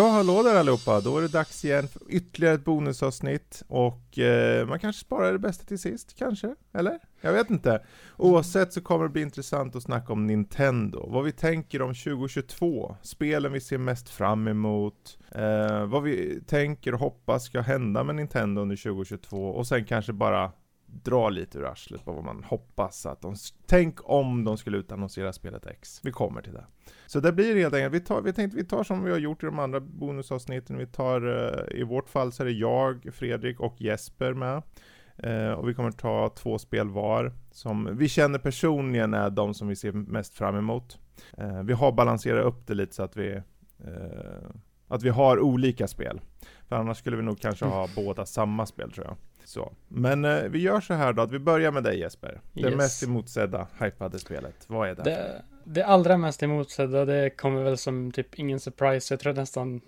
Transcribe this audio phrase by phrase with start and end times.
[0.00, 1.00] Ja, hallå där allihopa!
[1.00, 5.38] Då är det dags igen för ytterligare ett bonusavsnitt och eh, man kanske sparar det
[5.38, 6.54] bästa till sist, kanske?
[6.72, 6.98] Eller?
[7.20, 7.82] Jag vet inte.
[8.16, 12.96] Oavsett så kommer det bli intressant att snacka om Nintendo, vad vi tänker om 2022,
[13.02, 18.14] spelen vi ser mest fram emot, eh, vad vi tänker och hoppas ska hända med
[18.14, 20.52] Nintendo under 2022 och sen kanske bara
[20.92, 23.34] dra lite ur arslet på vad man hoppas att de...
[23.66, 26.00] Tänk om de skulle utannonsera spelet X.
[26.02, 26.66] Vi kommer till det.
[27.06, 29.42] Så det blir helt enkelt, vi, tar, vi tänkte vi tar som vi har gjort
[29.42, 30.76] i de andra bonusavsnitten.
[30.76, 34.62] Vi tar, uh, i vårt fall så är det jag, Fredrik och Jesper med.
[35.26, 39.68] Uh, och vi kommer ta två spel var, som vi känner personligen är de som
[39.68, 40.98] vi ser mest fram emot.
[41.38, 43.42] Uh, vi har balanserat upp det lite så att vi
[44.88, 46.20] att vi har olika spel.
[46.68, 49.16] För annars skulle vi nog kanske ha båda samma spel tror jag.
[49.50, 49.72] Så.
[49.88, 52.40] Men eh, vi gör så här då, att vi börjar med dig Jesper.
[52.52, 52.74] Det yes.
[52.74, 55.02] mest emotsedda hypade spelet, vad är det?
[55.02, 55.42] det?
[55.64, 59.14] Det allra mest emotsedda, det kommer väl som typ ingen surprise.
[59.14, 59.80] Jag tror nästan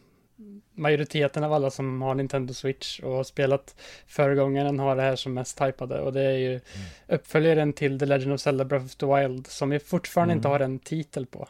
[0.74, 5.34] majoriteten av alla som har Nintendo Switch och har spelat föregångaren har det här som
[5.34, 6.62] mest hypade och det är ju mm.
[7.08, 10.38] uppföljaren till The Legend of Zelda Breath of the Wild som vi fortfarande mm.
[10.38, 11.48] inte har en titel på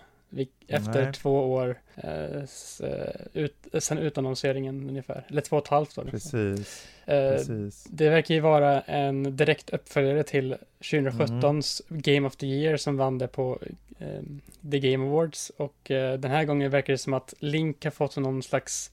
[0.68, 1.12] efter Nej.
[1.12, 2.42] två år eh,
[2.80, 6.04] eh, ut, sen utannonseringen ungefär, eller två och ett halvt år.
[6.10, 6.86] Precis.
[7.06, 7.86] Eh, Precis.
[7.90, 12.02] Det verkar ju vara en direkt uppföljare till 2017s mm.
[12.02, 13.58] Game of the Year som vann det på
[13.98, 14.22] eh,
[14.70, 18.16] The Game Awards och eh, den här gången verkar det som att Link har fått
[18.16, 18.90] någon slags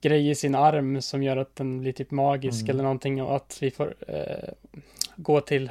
[0.00, 2.70] grej i sin arm som gör att den blir typ magisk mm.
[2.70, 4.48] eller någonting och att vi får eh,
[5.16, 5.70] gå till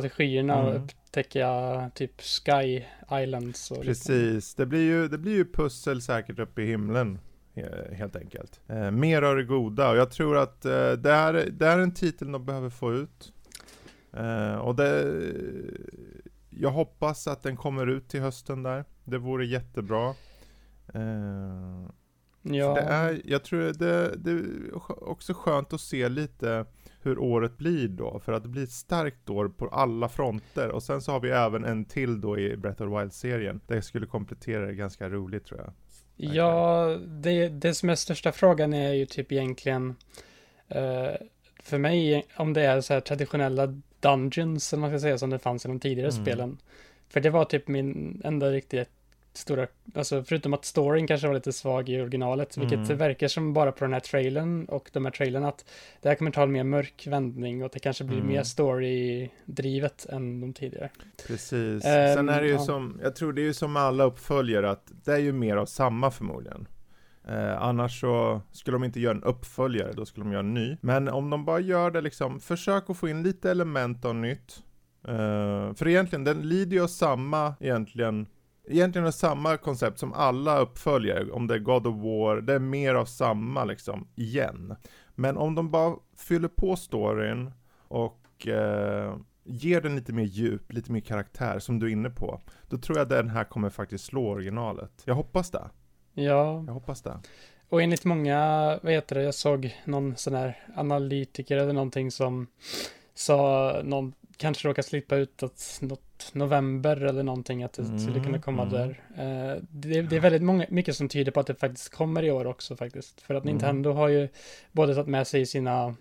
[0.00, 0.66] till skyarna mm.
[0.66, 3.70] och upptäcka typ Sky Islands.
[3.70, 7.18] Och Precis, det blir, ju, det blir ju pussel säkert uppe i himlen.
[7.92, 8.60] Helt enkelt.
[8.68, 11.82] Eh, mer av det goda och jag tror att eh, det, här, det här är
[11.82, 13.32] en titel de behöver få ut.
[14.12, 15.22] Eh, och det,
[16.50, 18.84] jag hoppas att den kommer ut till hösten där.
[19.04, 20.14] Det vore jättebra.
[20.94, 21.90] Eh,
[22.42, 22.74] ja.
[22.74, 24.74] Det är, jag tror det, det är
[25.08, 26.66] också skönt att se lite
[27.02, 30.68] hur året blir då, för att det blir ett starkt år på alla fronter.
[30.68, 33.60] Och sen så har vi även en till då i Breath of Wild-serien.
[33.66, 35.72] Det skulle komplettera det ganska roligt tror jag.
[36.16, 39.88] Ja, det, det som är största frågan är ju typ egentligen
[40.74, 41.16] uh,
[41.62, 43.66] för mig om det är så här traditionella
[44.00, 46.24] dungeons, eller man ska säga, som det fanns i de tidigare mm.
[46.24, 46.58] spelen.
[47.08, 48.88] För det var typ min enda riktigt
[49.32, 52.68] stora, alltså förutom att storyn kanske var lite svag i originalet, mm.
[52.68, 55.64] vilket verkar som bara på den här trailern och de här trailern att
[56.02, 58.28] det här kommer ta en mer mörk vändning och det kanske blir mm.
[58.28, 60.90] mer story-drivet än de tidigare.
[61.26, 61.84] Precis.
[61.84, 62.58] Um, Sen är det ju ja.
[62.58, 65.66] som, jag tror det är ju som alla uppföljare att det är ju mer av
[65.66, 66.68] samma förmodligen.
[67.28, 70.76] Eh, annars så skulle de inte göra en uppföljare, då skulle de göra en ny.
[70.80, 74.62] Men om de bara gör det liksom, försök att få in lite element av nytt.
[75.08, 78.26] Eh, för egentligen, den lider ju av samma egentligen
[78.68, 82.58] egentligen är samma koncept som alla uppföljare, om det är God of War, det är
[82.58, 84.74] mer av samma liksom, igen.
[85.14, 87.50] Men om de bara fyller på storyn
[87.88, 92.40] och eh, ger den lite mer djup, lite mer karaktär, som du är inne på,
[92.68, 95.02] då tror jag den här kommer faktiskt slå originalet.
[95.04, 95.70] Jag hoppas det.
[96.14, 96.64] Ja.
[96.66, 97.20] Jag hoppas det.
[97.68, 98.38] Och enligt många,
[98.82, 102.46] vad heter det, jag såg någon sån här analytiker eller någonting som
[103.14, 104.12] sa någon
[104.42, 108.62] kanske råkar slippa ut att något november eller någonting att det mm, skulle kunna komma
[108.62, 108.74] mm.
[108.74, 108.88] där.
[108.88, 112.30] Uh, det, det, är väldigt många, mycket som tyder på att det faktiskt kommer i
[112.30, 113.20] år också faktiskt.
[113.20, 113.54] För att mm.
[113.54, 114.28] Nintendo har ju
[114.72, 115.94] både tagit med sig sina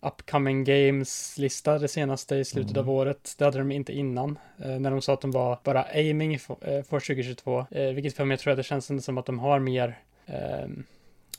[0.00, 2.94] upcoming games-lista det senaste i slutet av mm.
[2.94, 3.34] året.
[3.38, 4.38] Det hade de inte innan.
[4.64, 7.66] Uh, när de sa att de var bara aiming för, uh, för 2022.
[7.70, 10.84] vilket för mig tror jag det känns som att de har mer ehm,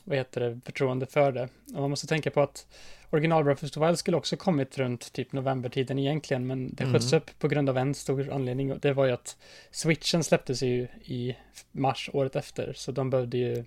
[0.06, 1.48] vad heter det, förtroende för det.
[1.74, 2.66] Och man måste tänka på att
[3.10, 7.12] original Breath of the Wild skulle också kommit runt typ novembertiden egentligen, men det sköts
[7.12, 7.22] mm.
[7.22, 9.36] upp på grund av en stor anledning och det var ju att
[9.70, 11.36] switchen släpptes ju i
[11.72, 13.64] mars året efter, så de behövde ju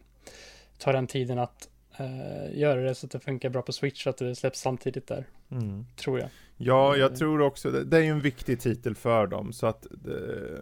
[0.77, 1.69] ta den tiden att
[1.99, 5.07] uh, göra det så att det funkar bra på switch så att det släpps samtidigt
[5.07, 5.25] där.
[5.51, 5.85] Mm.
[5.95, 6.29] Tror jag.
[6.57, 7.83] Ja, jag tror också det.
[7.83, 10.61] Det är ju en viktig titel för dem, så att det,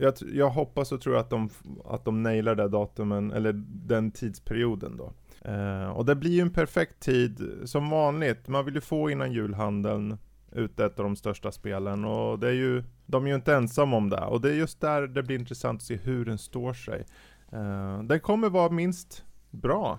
[0.00, 1.50] jag, jag, hoppas och tror att de,
[1.84, 5.12] att de nailar det datumen, eller den tidsperioden då.
[5.50, 8.48] Uh, och det blir ju en perfekt tid, som vanligt.
[8.48, 10.18] Man vill ju få innan julhandeln
[10.52, 13.96] ut ett av de största spelen och det är ju, de är ju inte ensamma
[13.96, 14.20] om det.
[14.20, 17.06] Och det är just där det blir intressant att se hur den står sig.
[17.52, 19.98] Uh, den kommer vara minst bra,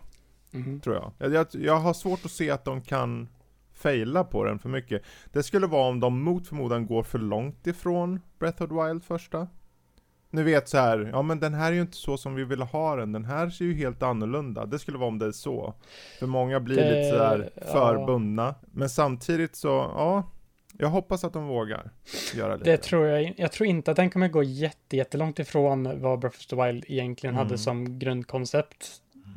[0.53, 1.33] mm tror jag.
[1.33, 1.47] jag.
[1.51, 3.27] Jag har svårt att se att de kan
[3.73, 5.01] faila på den för mycket.
[5.31, 9.03] Det skulle vara om de mot förmodan går för långt ifrån Breath of the Wild
[9.03, 9.47] första.
[10.33, 12.61] Nu vet så här, ja men den här är ju inte så som vi vill
[12.61, 14.65] ha den, den här ser ju helt annorlunda.
[14.65, 15.73] Det skulle vara om det är så.
[16.19, 18.55] För många blir Det- lite sådär för ja.
[18.71, 20.23] Men samtidigt så, ja,
[20.77, 21.91] jag hoppas att de vågar
[22.35, 22.71] göra lite.
[22.71, 26.37] Det tror jag, jag tror inte att den kommer gå jätte, jättelångt ifrån vad Breath
[26.37, 27.45] of the Wild egentligen Mm.
[27.47, 28.87] hade som grundkoncept.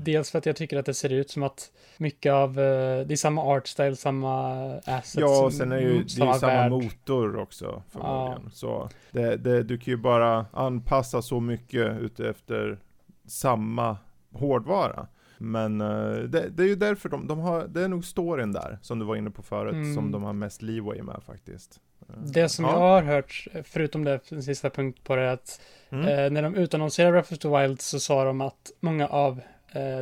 [0.01, 3.15] Dels för att jag tycker att det ser ut som att mycket av, eh, det
[3.15, 4.53] är samma art style, samma
[4.85, 8.51] assets, Ja, och sen är ju, det är ju samma motor också förmodligen.
[8.51, 12.79] Så det, det, du kan ju bara anpassa så mycket utefter
[13.27, 13.97] samma
[14.33, 15.07] hårdvara.
[15.39, 18.79] Men eh, det, det är ju därför de, de har, det är nog storyn där,
[18.83, 19.95] som du var inne på förut, Mm.
[19.95, 21.81] som de har mest leeway med faktiskt.
[22.09, 22.71] Eh, Det som ja.
[22.73, 25.61] jag har hört, förutom det, en sista punkt på det, är att
[25.91, 26.07] Mm.
[26.09, 29.41] eh, när de utannonserade Breath of the Wild så sa de att många av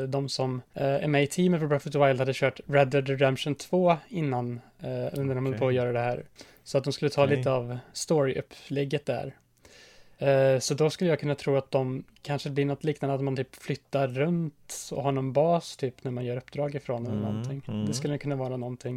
[0.08, 2.88] de som eh, är med i teamet för Breath of the Wild hade kört Red
[2.88, 6.24] Dead Redemption 2 innan, eh, när de höll på att göra det här.
[6.64, 7.36] Så att de skulle ta Okej.
[7.36, 9.34] lite av story-upplägget där.
[10.19, 13.36] Eh, så då skulle jag kunna tro att de kanske blir något liknande, att man
[13.36, 17.28] typ flyttar runt och har någon bas typ när man gör uppdrag ifrån eller Mm,
[17.32, 17.62] någonting.
[17.69, 17.86] mm.
[17.86, 18.96] Det skulle kunna vara någonting.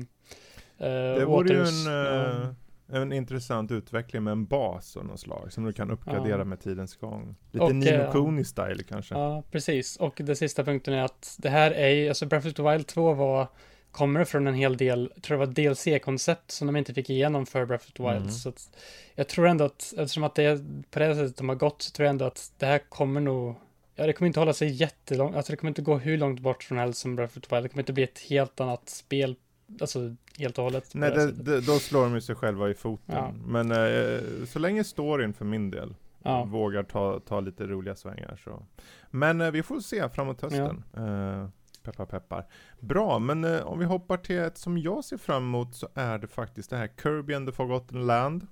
[0.77, 2.55] Eh, Det vore ju en, ja.
[2.87, 6.43] En intressant utveckling med en bas av något slag, som du kan uppgradera Ja.
[6.43, 7.35] med tidens gång.
[7.51, 9.15] Lite Och, Nino eh, Kuni-style kanske.
[9.15, 9.97] Ja, precis.
[9.97, 12.87] Och den sista punkten är att det här är ju, alltså Breath of the Wild
[12.87, 13.47] 2 var,
[13.91, 17.45] kommer från en hel del, jag tror det var DLC-koncept som de inte fick igenom
[17.45, 18.15] för Breath of the Wild.
[18.15, 18.31] Mm.
[18.31, 18.69] Så att,
[19.15, 20.57] jag tror ändå att, eftersom att det är
[20.91, 23.55] på det sättet de har gått, så tror jag ändå att det här kommer nog,
[23.95, 26.63] ja det kommer inte hålla sig jättelångt, alltså det kommer inte gå hur långt bort
[26.63, 27.65] från helst som Breath of the Wild.
[27.65, 29.35] Det kommer inte bli ett helt annat spel,
[29.81, 30.89] alltså helt och hållet.
[30.93, 33.15] Nej, det det, då slår de ju sig själva i foten.
[33.15, 33.33] Ja.
[33.47, 36.43] Men eh, så länge storyn för min del Ja.
[36.43, 38.65] vågar ta, ta lite roliga svängar så.
[39.11, 40.83] Men eh, vi får se framåt hösten.
[40.97, 41.47] Eh,
[41.83, 42.45] peppar peppar.
[42.79, 46.17] Bra, men eh, om vi hoppar till ett som jag ser fram emot så är
[46.17, 48.47] det faktiskt det här Kirby and the Forgotten Land.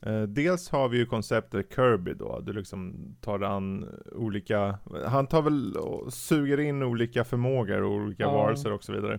[0.00, 5.42] Eh, dels har vi ju konceptet Kirby då, du liksom tar an olika, han tar
[5.42, 8.32] väl och suger in olika förmågor och olika Ja.
[8.32, 9.18] varelser och så vidare.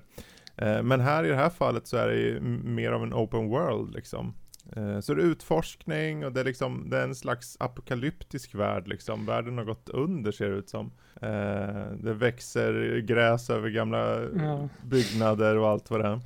[0.57, 3.47] Eh, Men här i det här fallet så är det ju mer av en open
[3.49, 4.33] world liksom.
[4.75, 8.87] Eh, Så det är utforskning och det är liksom, det är en slags apokalyptisk värld
[8.87, 9.25] liksom.
[9.25, 10.91] Världen har gått under ser det ut som.
[11.21, 14.69] Eh, Det växer gräs över gamla Ja.
[14.85, 16.19] byggnader och allt vad det är.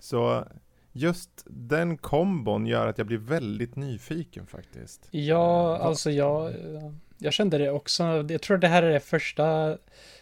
[0.00, 0.44] Så
[0.92, 5.08] just den kombon gör att jag blir väldigt nyfiken faktiskt.
[5.10, 6.52] Ja, alltså jag,
[7.18, 8.26] jag kände det också.
[8.28, 9.44] Jag tror det här är det första,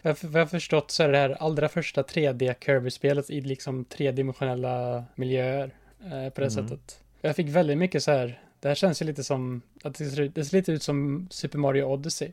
[0.02, 5.04] vad jag har förstått så är det här allra första 3D Kirby-spelet i liksom tredimensionella
[5.14, 5.70] miljöer
[6.04, 6.50] eh, på det Mm.
[6.50, 7.00] sättet.
[7.20, 10.20] Jag fick väldigt mycket så här, det här känns ju lite som, att det ser,
[10.22, 12.30] ut- det ser lite ut som Super Mario Odyssey.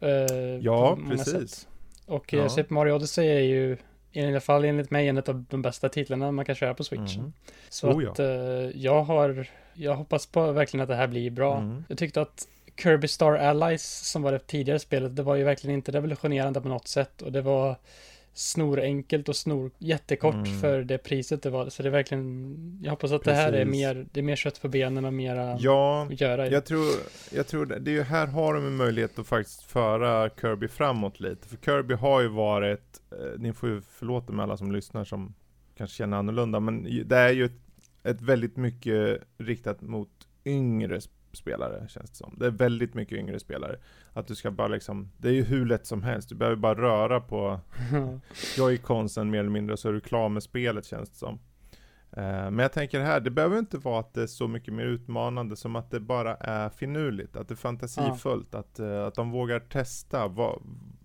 [0.00, 0.08] eh,
[0.60, 1.50] Ja, precis.
[1.50, 1.68] sätt.
[2.06, 2.48] Och eh, Ja.
[2.48, 3.76] Super Mario Odyssey är ju
[4.12, 7.16] i alla fall enligt mig en av de bästa titlarna man kan köra på Switch.
[7.16, 7.32] Mm.
[7.68, 8.10] Så Oh ja.
[8.10, 8.26] att eh,
[8.74, 11.58] jag har, jag hoppas på verkligen att det här blir bra.
[11.58, 11.84] Mm.
[11.88, 12.48] Jag tyckte att
[12.82, 16.68] Kirby Star Allies, som var det tidigare spelet, det var ju verkligen inte revolutionerande på
[16.68, 17.76] något sätt och det var
[18.32, 20.60] snorenkelt och snor jättekort Mm.
[20.60, 21.68] för det priset det var.
[21.68, 23.70] Så det är verkligen, jag hoppas att det här är Precis.
[23.80, 26.52] mer, det är mer kött på benen och mera Ja, att göra i.
[26.52, 26.86] Jag tror,
[27.32, 30.68] jag tror det, det är ju här har de en möjlighet att faktiskt föra Kirby
[30.68, 31.48] framåt lite.
[31.48, 35.34] För Kirby har ju varit, eh, ni får ju förlåta med alla som lyssnar som
[35.76, 37.60] kanske känner annorlunda, men det är ju ett,
[38.02, 40.10] ett väldigt mycket riktat mot
[40.44, 41.00] yngre
[41.32, 42.34] spelare känns det som.
[42.38, 43.76] Det är väldigt mycket yngre spelare.
[44.12, 46.28] Att du ska bara liksom, det är ju hur lätt som helst.
[46.28, 47.60] Du behöver bara röra på
[48.56, 51.38] joyconsen mer eller mindre så är du klar med spelet känns det som.
[52.12, 54.84] Eh, Men jag tänker här, det behöver inte vara att det är så mycket mer
[54.84, 59.30] utmanande som att det bara är finurligt, att det är fantasifullt, att, eh, att de
[59.30, 60.62] vågar testa vad,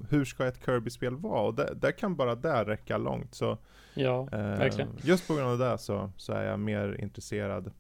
[0.10, 1.42] hur ska ett Kirby-spel vara?
[1.42, 3.36] Och det, det kan bara där räcka långt.
[3.36, 3.58] Så,
[3.94, 4.90] ja, eh, verkligen.
[5.02, 7.72] just på grund av det så, så är jag mer intresserad.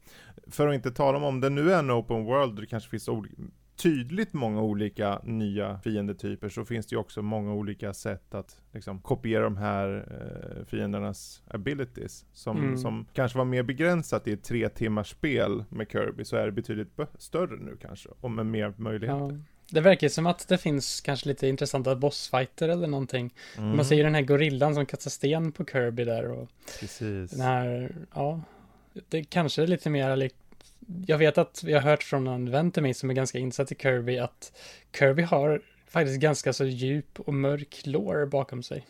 [0.47, 3.09] För att inte tala om, om det nu är en open world det kanske finns
[3.75, 9.01] tydligt många olika nya fiendetyper så finns det ju också många olika sätt att liksom,
[9.01, 12.25] kopiera de här eh, fiendernas abilities.
[12.33, 12.77] Som, Mm.
[12.77, 16.51] som kanske var mer begränsat i ett tre timmars spel med Kirby så är det
[16.51, 19.19] betydligt större nu kanske och med mer möjligheter.
[19.19, 19.37] Ja.
[19.69, 23.33] Det verkar som att det finns kanske lite intressanta bossfighter eller någonting.
[23.57, 27.31] Mm, Man ser ju den här gorillan som kastar sten på Kirby där och Precis.
[27.31, 28.41] Den här, ja,
[29.09, 30.35] det kanske är lite mer likt
[31.05, 33.71] jag vet att vi har hört från en vän till mig som är ganska insatt
[33.71, 34.51] i Kirby att
[34.97, 38.87] Kirby har faktiskt ganska så djup och mörk lore bakom sig.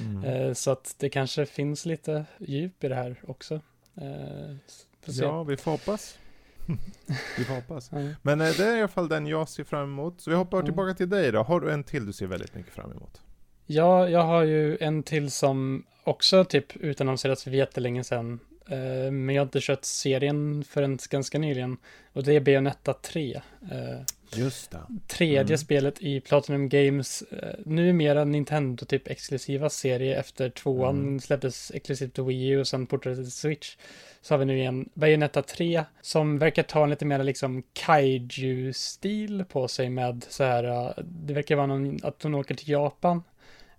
[0.00, 0.24] Mm.
[0.24, 3.60] Eh, så att det kanske finns lite djup i det här också.
[3.94, 4.56] Eh.
[5.04, 6.18] Ja, vi får hoppas.
[7.38, 7.90] vi får hoppas.
[8.22, 10.20] Men eh, det är i alla fall den jag ser fram emot.
[10.20, 10.64] Så vi hoppar Ja.
[10.64, 11.42] tillbaka till dig då.
[11.42, 13.20] Har du en till du ser väldigt mycket fram emot?
[13.66, 18.40] Ja, jag har ju en till som också typ utannonserats för jättelänge sedan.
[18.68, 21.76] Eh, men jag har inte kört serien förrän ganska nyligen.
[22.12, 23.40] Och det är Bayonetta 3.
[23.72, 24.00] Eh,
[24.36, 24.78] Just det.
[25.06, 25.58] tredje Mm.
[25.58, 31.20] spelet i Platinum Games, eh, numera Nintendo typ exklusiva serie efter tvåan Mm.
[31.20, 33.76] släpptes exklusivt till Wii U och sen portades till Switch.
[34.22, 39.44] Så har vi nu igen Bayonetta 3 som verkar ta en lite mer liksom kaiju-stil
[39.48, 43.22] på sig med så här, eh, det verkar vara någon, att hon åker till Japan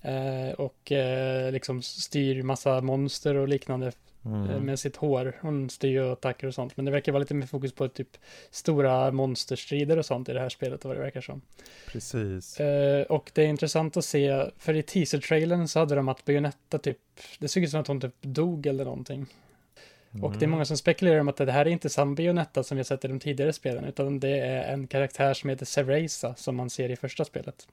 [0.01, 3.91] eh, och eh, liksom styr massa monster och liknande
[4.25, 4.65] Mm.
[4.65, 5.37] med sitt hår.
[5.41, 8.17] Hon styr ju attacker och sånt, men det verkar vara lite mer fokus på typ
[8.51, 11.41] stora monsterstrider och sånt i det här spelet, vad det verkar som.
[11.87, 12.59] Precis.
[12.59, 16.77] Eh, och det är intressant att se, för i teaser-trailern så hade de att Bayonetta
[16.77, 16.97] typ,
[17.39, 19.25] det såg ut som att hon typ dog eller någonting.
[20.21, 20.49] Och det är Mm.
[20.51, 23.05] många som spekulerar om att det här är inte samma Bayonetta som vi har sett
[23.05, 26.89] i de tidigare spelen, utan det är en karaktär som heter Cereza som man ser
[26.89, 27.67] i första spelet.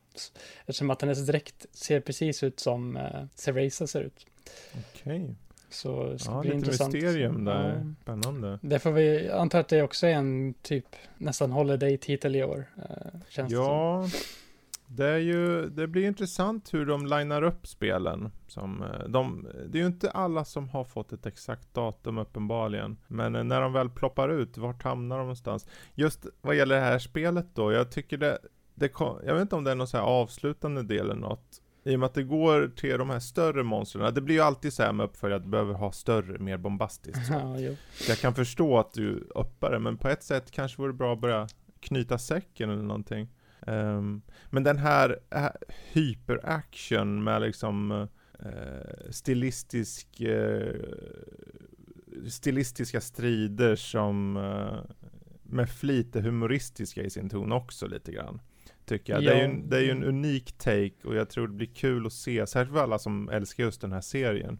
[0.60, 4.26] Eftersom att hennes dräkt ser precis ut som uh, Cereza ser ut.
[4.74, 5.34] Okej.
[5.70, 6.92] Så det ska Ja, bli lite intressant.
[6.94, 7.68] mysterium där.
[7.84, 7.94] Ja.
[8.02, 8.58] Spännande.
[8.62, 10.86] Det får vi anta att det också är en typ
[11.18, 12.64] nästan holiday-titel i år.
[12.76, 13.56] eh, känns det.
[13.56, 14.06] Ja,
[14.86, 18.30] det är ju, det blir intressant hur de linar upp spelen.
[18.46, 22.96] Som, eh, de, det är ju inte alla som har fått ett exakt datum uppenbarligen.
[23.06, 25.66] Men eh, när de väl ploppar ut, vart hamnar de någonstans?
[25.94, 28.38] Just vad gäller det här spelet då, jag tycker det,
[28.74, 31.62] det kom, jag vet inte om det är någon så här avslutande del eller något.
[31.84, 34.14] I och med att det går till de här större monstren.
[34.14, 37.20] Det blir ju alltid så här med uppföljare att du behöver ha större, mer bombastiskt.
[37.30, 37.76] Ja, jo.
[38.08, 41.20] Jag kan förstå att du uppar det, men på ett sätt kanske vore bra att
[41.20, 41.48] börja
[41.80, 43.28] knyta säcken eller någonting.
[43.66, 45.46] Ehm, men den här äh,
[45.92, 50.74] hyperaction med liksom uh, stilistisk, eh,
[52.28, 54.78] stilistiska strider som eh,
[55.42, 58.40] med flit är humoristiska i sin ton också lite grann.
[58.84, 59.22] Tycker jag.
[59.24, 61.66] Det, är ju, en- det är ju en unik take och jag tror det blir
[61.74, 64.58] kul att se, särskilt för alla som älskar just den här serien.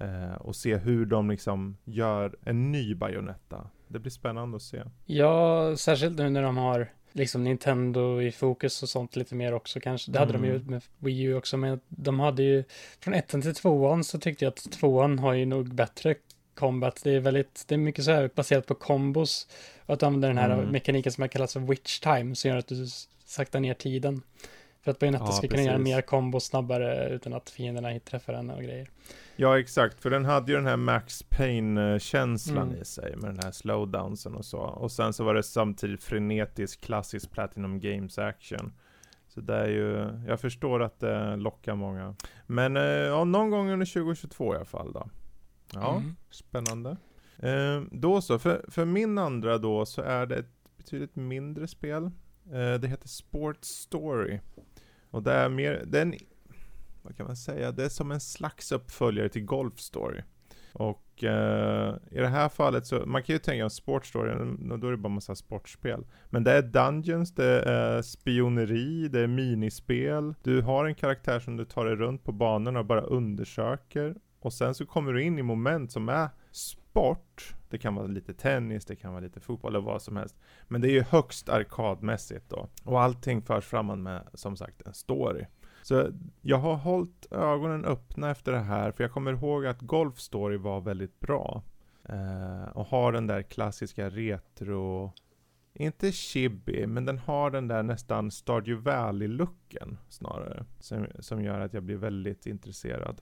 [0.00, 3.70] Eh, och se hur de liksom gör en ny Bayonetta.
[3.88, 4.82] Det blir spännande att se.
[5.06, 9.80] Ja, särskilt nu när de har liksom Nintendo i fokus och sånt lite mer också
[9.80, 10.10] kanske.
[10.12, 10.66] Det hade de ju Mm.
[10.66, 12.64] med Wii U också, men de hade ju
[13.00, 16.14] från ettan till tvåan så tyckte jag att tvåan har ju nog bättre
[16.54, 17.00] combat.
[17.04, 19.48] Det är väldigt, det är mycket så här baserat på kombos
[19.86, 20.66] att de använder den här Mm.
[20.72, 22.86] mekaniken som har kallats för witch time som gör att du
[23.28, 24.22] s- saktar ner tiden.
[24.80, 25.94] För att Bayonetta Ja, ska kunna göra precis.
[25.94, 28.90] mer kombos snabbare utan att fienderna träffar henne och grejer.
[29.36, 32.80] Ja exakt, för den hade ju den här Max Payne-känslan Mm.
[32.82, 34.58] i sig med den här slowdownsen och så.
[34.58, 38.72] Och sen så var det samtidigt frenetisk klassisk Platinum Games action.
[39.28, 42.14] Så det är ju, jag förstår att det lockar många.
[42.46, 45.08] Men eh, ja, någon gång under 2022 i alla fall då.
[45.74, 46.16] Ja, Mm.
[46.30, 46.96] spännande.
[47.38, 52.10] Eh, då så, för, för min andra då så är det ett betydligt mindre spel.
[52.52, 54.40] Eh, det heter Sports Story.
[55.10, 56.14] Och det är mer, den,
[57.02, 60.22] vad kan man säga, det är som en slags uppföljare till Golf Story.
[60.72, 64.86] Och eh, i det här fallet så, man kan ju tänka om Sports Story, då
[64.86, 66.06] är det bara massa sportspel.
[66.30, 70.34] Men det är Dungeons, det är spioneri, det är minispel.
[70.42, 74.14] Du har en karaktär som du tar dig runt på banorna och bara undersöker.
[74.40, 77.54] Och sen så kommer du in i moment som är sport.
[77.70, 80.36] Det kan vara lite tennis, det kan vara lite fotboll eller vad som helst.
[80.68, 82.68] Men det är ju högst arkadmässigt då.
[82.84, 85.44] Och allting förs framåt med, som sagt, en story.
[85.82, 86.10] Så
[86.42, 90.56] jag har hållit ögonen öppna efter det här, för jag kommer ihåg att Golf Story
[90.56, 91.62] var väldigt bra.
[92.08, 95.12] Eh, och har den där klassiska retro,
[95.74, 100.64] inte chibi, men den har den där nästan Stardew Valley-looken snarare.
[100.80, 103.20] Som, som gör att jag blir väldigt intresserad.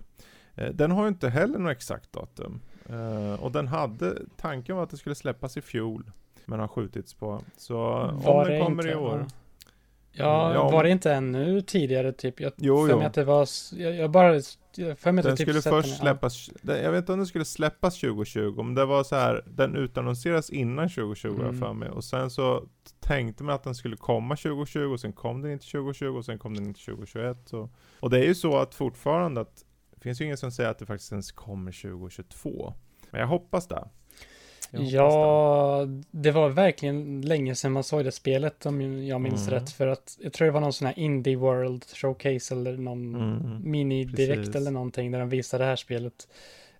[0.54, 2.60] Eh, den har ju inte heller något exakt datum.
[2.90, 6.10] Eh, och den hade, tanken var att det skulle släppas i fjol.
[6.44, 7.40] Men har skjutits på.
[7.56, 7.78] Så
[8.24, 9.26] om det den kommer inte- i år.
[10.18, 12.40] Ja, Ja, var men- det inte ännu tidigare typ?
[12.40, 13.00] Jag Jo, för jo.
[13.00, 14.34] att det var, jag, jag bara,
[14.76, 17.26] jag för mig Den typ skulle först den, släppas, den- jag vet inte om den
[17.26, 21.60] skulle släppas 2020, men det var så här, den utannonseras innan 2020 har jag Mm.
[21.60, 21.88] för mig.
[21.90, 22.64] Och sen så
[23.00, 26.38] tänkte man att den skulle komma 2020, och sen kom den inte 2020, och sen
[26.38, 27.36] kom den inte 2021.
[27.44, 27.68] Så.
[28.00, 29.64] Och det är ju så att fortfarande att,
[30.06, 32.74] finns ju ingen som säger att det faktiskt ens kommer 2022.
[33.10, 33.74] Men jag hoppas det.
[34.70, 39.48] Jag hoppas Ja, det var verkligen länge sedan man såg det spelet om jag minns
[39.48, 39.60] Mm.
[39.60, 39.70] rätt.
[39.70, 43.18] För att jag tror det var någon sån här Indie World Showcase eller någon det.
[43.18, 43.62] Mm.
[43.72, 44.54] mini-direkt precis.
[44.56, 46.28] eller någonting där de visade det här spelet.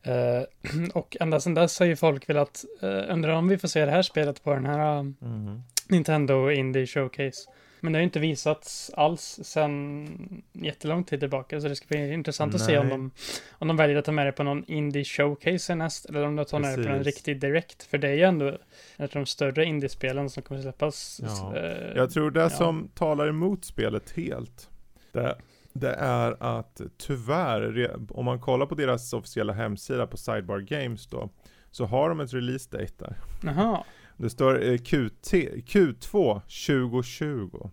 [0.02, 0.42] Eh,
[0.95, 3.90] och ända sedan dess har ju folk velat, uh, undrar om vi får se det
[3.90, 5.62] här spelet på den här um, Mm.
[5.88, 7.50] Nintendo Indie Showcase.
[7.80, 12.12] Men det har ju inte visats alls sedan jättelång tid tillbaka, så det ska bli
[12.12, 12.99] intressant att se om Nej.
[12.99, 13.11] de,
[13.50, 16.45] om de väljer att ta med det på någon Indie Showcase härnäst, eller om de
[16.45, 18.49] tar med det på en riktig direkt, för det är ju ändå
[18.97, 21.21] ett av de större indiespelen som kommer släppas.
[21.23, 21.56] Ja.
[21.56, 22.50] eh, Jag tror det ja.
[22.50, 24.71] som talar emot spelet helt,
[25.12, 25.37] det,
[25.73, 31.30] det är att tyvärr, om man kollar på deras officiella hemsida på Sidebar Games då,
[31.71, 33.16] så har de ett release date där.
[33.42, 33.85] Jaha.
[34.16, 35.32] Det står eh, QT,
[35.66, 36.40] Q2
[36.80, 37.70] 2020.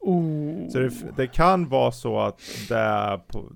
[0.00, 0.68] Oh.
[0.68, 3.52] Så det, det kan vara så att det, på,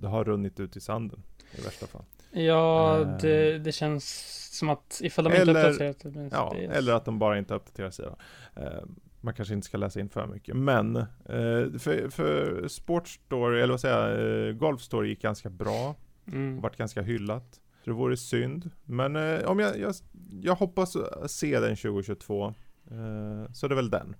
[0.00, 1.22] det har runnit ut i sanden
[1.58, 2.02] i värsta fall.
[2.30, 3.16] Ja, Eh.
[3.20, 6.70] det, det känns som att ifall de inte Eller- det med Ja, spel.
[6.70, 8.16] eller att de bara inte uppdaterar sidan.
[8.56, 8.62] Eh,
[9.20, 10.56] man kanske inte ska läsa in för mycket.
[10.56, 11.04] Men eh,
[11.78, 15.94] för, för Sportstory, eller vad säger jag, eh, Golf Story gick ganska bra.
[16.26, 16.60] Mm.
[16.60, 17.60] Vart ganska hyllat.
[17.84, 18.70] Så det vore synd.
[18.84, 19.94] Men eh, om jag, jag,
[20.42, 20.96] jag hoppas
[21.26, 22.46] se den 2022.
[22.46, 24.16] Eh, så det är väl den.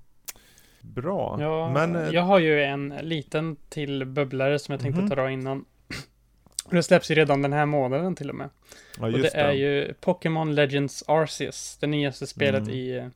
[0.81, 1.37] Bra.
[1.41, 5.11] Ja, Men eh, jag har ju en liten till bubblare som jag tänkte Mhm.
[5.11, 5.65] ta innan.
[6.71, 8.49] Det släpps ju redan den här månaden till och med.
[8.99, 12.75] ja, och just det är ju Pokémon Legends Arceus, det nyaste spelet Mm.
[12.75, 13.07] i eh,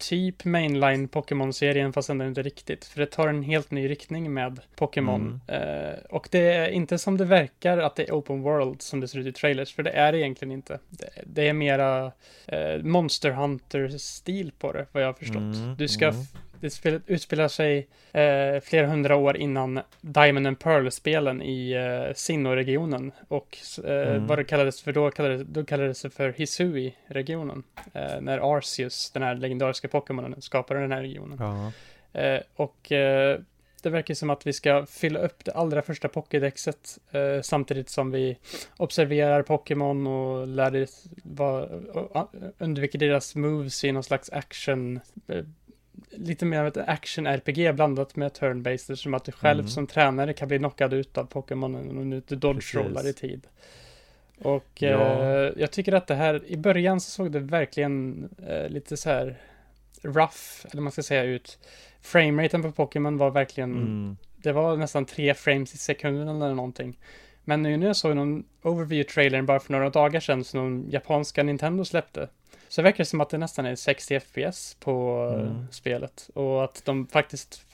[0.00, 2.84] typ mainline Pokémon-serien, fast ändå inte riktigt.
[2.84, 5.40] För det tar en helt ny riktning med Pokémon.
[5.46, 9.08] Eh, och det är inte som det verkar att det är open world som det
[9.08, 10.78] ser ut i trailers, för det är det egentligen inte.
[10.88, 12.12] Det, det är mera
[12.46, 15.36] eh, Monster Hunter-stil på det, vad jag har förstått.
[15.36, 16.20] Mm, Du ska mm.
[16.60, 23.12] Det spel, utspelar sig eh, flera hundra år innan Diamond and Pearl-spelen i eh, Sinnoh-regionen.
[23.28, 24.26] Och eh, Mm.
[24.26, 27.62] vad det kallades för då, kallades, då kallades det för Hisui-regionen.
[27.92, 31.38] Eh, när Arceus, den här legendariska Pokémonen, skapade den här regionen.
[31.40, 31.72] Ja.
[32.20, 33.40] Eh, och eh,
[33.82, 38.10] det verkar som att vi ska fylla upp det allra första Pokédexet eh, samtidigt som
[38.10, 38.36] vi
[38.76, 40.86] observerar Pokémon och lär
[41.22, 41.62] vad,
[41.94, 45.44] och undviker deras moves i någon slags action eh,
[46.10, 49.68] lite mer av ett action-RPG blandat med turn-based som att du själv Mm.
[49.70, 53.46] som tränare kan bli knockad ut av Pokémonen om du inte dodge-rollar i tid.
[54.38, 55.22] Och Ja.
[55.22, 59.10] eh, jag tycker att det här, i början så såg det verkligen eh, lite så
[59.10, 59.36] här
[60.02, 61.58] rough, eller man ska säga ut.
[62.00, 64.16] Frameraten på Pokémon var verkligen, Mm.
[64.36, 66.98] det var nästan tre frames i sekunden eller någonting.
[67.44, 71.84] Men nu när jag såg någon overview-trailern bara för några dagar sedan som japanska Nintendo
[71.84, 72.28] släppte.
[72.70, 75.66] Så verkar det som att det nästan är 60 FPS på Mm.
[75.70, 76.30] spelet.
[76.34, 77.64] Och att de faktiskt,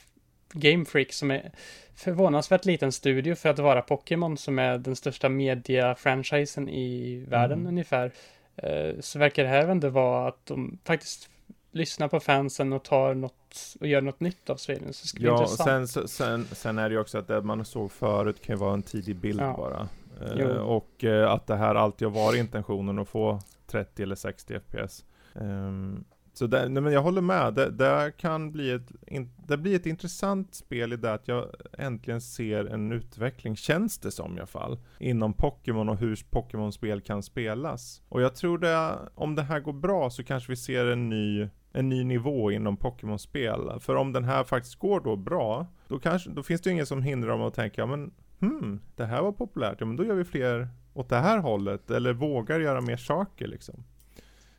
[0.52, 1.52] Game Freak som är
[1.94, 7.68] förvånansvärt liten studio för att vara Pokémon som är den största media-franchisen i världen Mm.
[7.68, 8.12] ungefär.
[8.56, 11.28] Eh, Så verkar det här ändå vara att de faktiskt
[11.72, 14.92] lyssnar på fansen och tar något och gör något nytt av serien.
[14.92, 17.92] Så det Ja, och sen, sen, sen är det ju också att det man såg
[17.92, 19.54] förut kan ju vara en tidig bild Ja.
[19.56, 19.88] bara.
[20.36, 20.48] Jo.
[20.50, 23.40] Eh, och eh, att det här alltid har varit intentionen att få
[23.76, 25.04] 30 eller 60 FPS.
[25.34, 29.56] Um, så där, nej men jag håller med, det, det kan bli ett, in, det
[29.56, 31.46] blir ett intressant spel i det att jag
[31.78, 37.00] äntligen ser en utveckling, känns det som i alla fall, inom Pokémon och hur Pokémon-spel
[37.00, 38.02] kan spelas.
[38.08, 41.48] Och jag tror det, om det här går bra så kanske vi ser en ny
[41.72, 43.80] en ny nivå inom Pokémon-spel.
[43.80, 46.86] För om den här faktiskt går då bra, då, kanske, då finns det ju ingen
[46.86, 50.04] som hindrar dem att tänka, ja, men hmm, det här var populärt, ja men då
[50.04, 53.84] gör vi fler åt det här hållet, eller vågar göra mer saker liksom.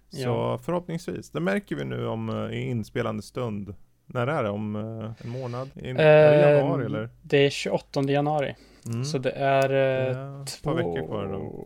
[0.09, 0.57] Så Ja.
[0.57, 3.75] förhoppningsvis, det märker vi nu om eh, i inspelande stund.
[4.05, 4.49] När är det?
[4.49, 5.69] Om eh, en månad?
[5.75, 7.09] I, Eh, januari eller?
[7.21, 8.55] Det är 28 januari.
[8.85, 9.05] Mm.
[9.05, 11.65] Så det är eh, Ja, ett par veckor kvar då.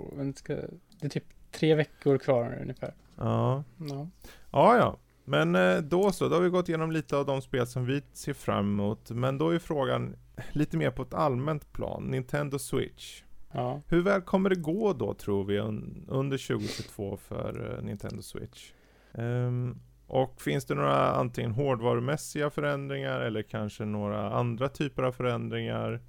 [0.99, 2.93] det är typ tre veckor kvar ungefär.
[3.17, 3.63] Ja.
[3.77, 4.07] Ja.
[4.51, 4.97] Ja, ja.
[5.25, 8.01] Men eh, då så, då har vi gått igenom lite av de spel som vi
[8.13, 9.09] ser fram emot.
[9.11, 10.15] Men då är frågan
[10.51, 12.03] lite mer på ett allmänt plan.
[12.03, 13.81] Nintendo Switch ja.
[13.87, 18.71] Hur väl kommer det gå då tror vi un under 2022 för eh, Nintendo Switch?
[19.11, 26.01] Um, och finns det några antingen hårdvarumässiga förändringar eller kanske några andra typer av förändringar?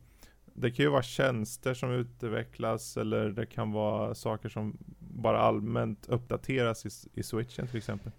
[0.54, 6.08] Det kan ju vara tjänster som utvecklas eller det kan vara saker som bara allmänt
[6.08, 8.12] uppdateras i, i switchen till exempel.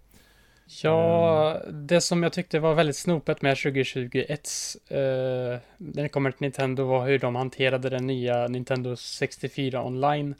[0.66, 4.30] Ja, det som jag tyckte var väldigt snopet med 2021
[4.88, 4.98] eh,
[5.76, 10.34] när det kommer till Nintendo var hur de hanterade den nya Nintendo 64 online.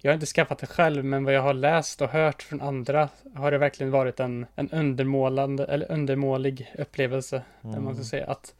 [0.00, 3.08] Jag har inte skaffat det själv, men vad jag har läst och hört från andra
[3.34, 7.84] har det verkligen varit en, en undermålande, eller undermålig upplevelse, mm.
[7.84, 8.26] man ska säga.
[8.26, 8.54] Att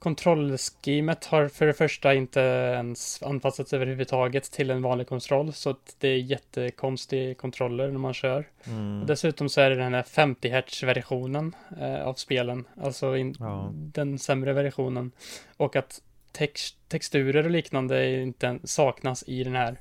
[0.00, 5.96] kontrollschemet har för det första inte ens anpassats överhuvudtaget till en vanlig kontroll, så att
[5.98, 8.44] det är jättekonstiga kontroller när man kör.
[8.64, 9.06] Mm.
[9.06, 13.70] Dessutom så är det den här 50 Hz versionen eh, av spelen, alltså in, Ja.
[13.72, 15.10] den sämre versionen.
[15.56, 19.76] Och att text, texturer och liknande inte saknas i den här.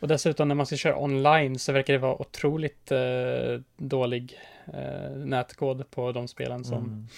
[0.00, 4.38] Och dessutom när man ska köra online så verkar det vara otroligt eh, dålig
[4.74, 7.08] eh, nätkod på de spelen som Mm.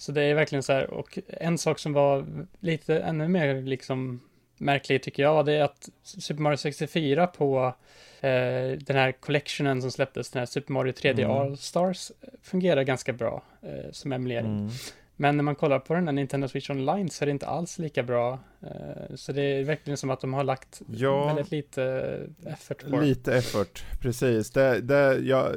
[0.00, 2.26] Så det är verkligen så här, och en sak som var
[2.60, 4.20] lite ännu mer liksom
[4.56, 7.74] märklig tycker jag, det är att Super Mario 64 på
[8.20, 11.30] eh, den här collectionen som släpptes, den här Super Mario 3D Mm.
[11.30, 14.46] All-Stars, fungerar ganska bra eh, som emulering.
[14.58, 14.70] Mm.
[15.20, 17.78] Men när man kollar på den här Nintendo Switch Online så är det inte alls
[17.78, 18.38] lika bra.
[18.62, 21.26] Eh, så det är verkligen som att de har lagt Ja.
[21.26, 21.84] väldigt lite
[22.46, 22.96] effort på.
[23.00, 24.50] Lite effort, precis.
[24.50, 25.50] Det, det, ja,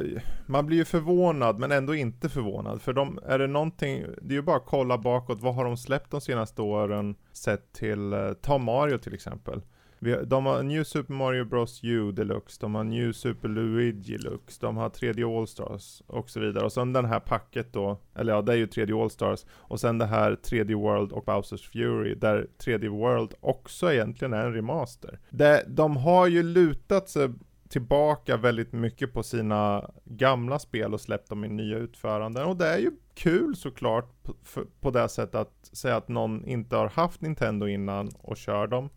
[0.46, 2.82] man blir ju förvånad, men ändå inte förvånad.
[2.82, 5.78] För de, är det någonting, det är ju bara att kolla bakåt, vad har de
[5.78, 9.62] släppt de senaste åren sett till, eh, ta Mario till exempel.
[10.04, 13.92] Vi, har- de har New Super Mario Bros U Deluxe, de har New Super Luigi
[14.18, 16.66] Deluxe, de har 3D All-Stars och så vidare.
[16.66, 19.46] Och sen den här packet då, eller ja, det är ju 3D All-Stars.
[19.52, 24.46] Och sen det här 3D World och Bowsers Fury, där 3D World också egentligen är
[24.46, 25.20] en remaster.
[25.30, 27.30] Det, de har ju lutat sig
[27.70, 32.46] tillbaka väldigt mycket på sina gamla spel och släppt dem i nya utföranden.
[32.48, 36.46] Och det är ju kul såklart på, för, på det sättet att säga att någon
[36.46, 38.90] inte har haft Nintendo innan och kör dem.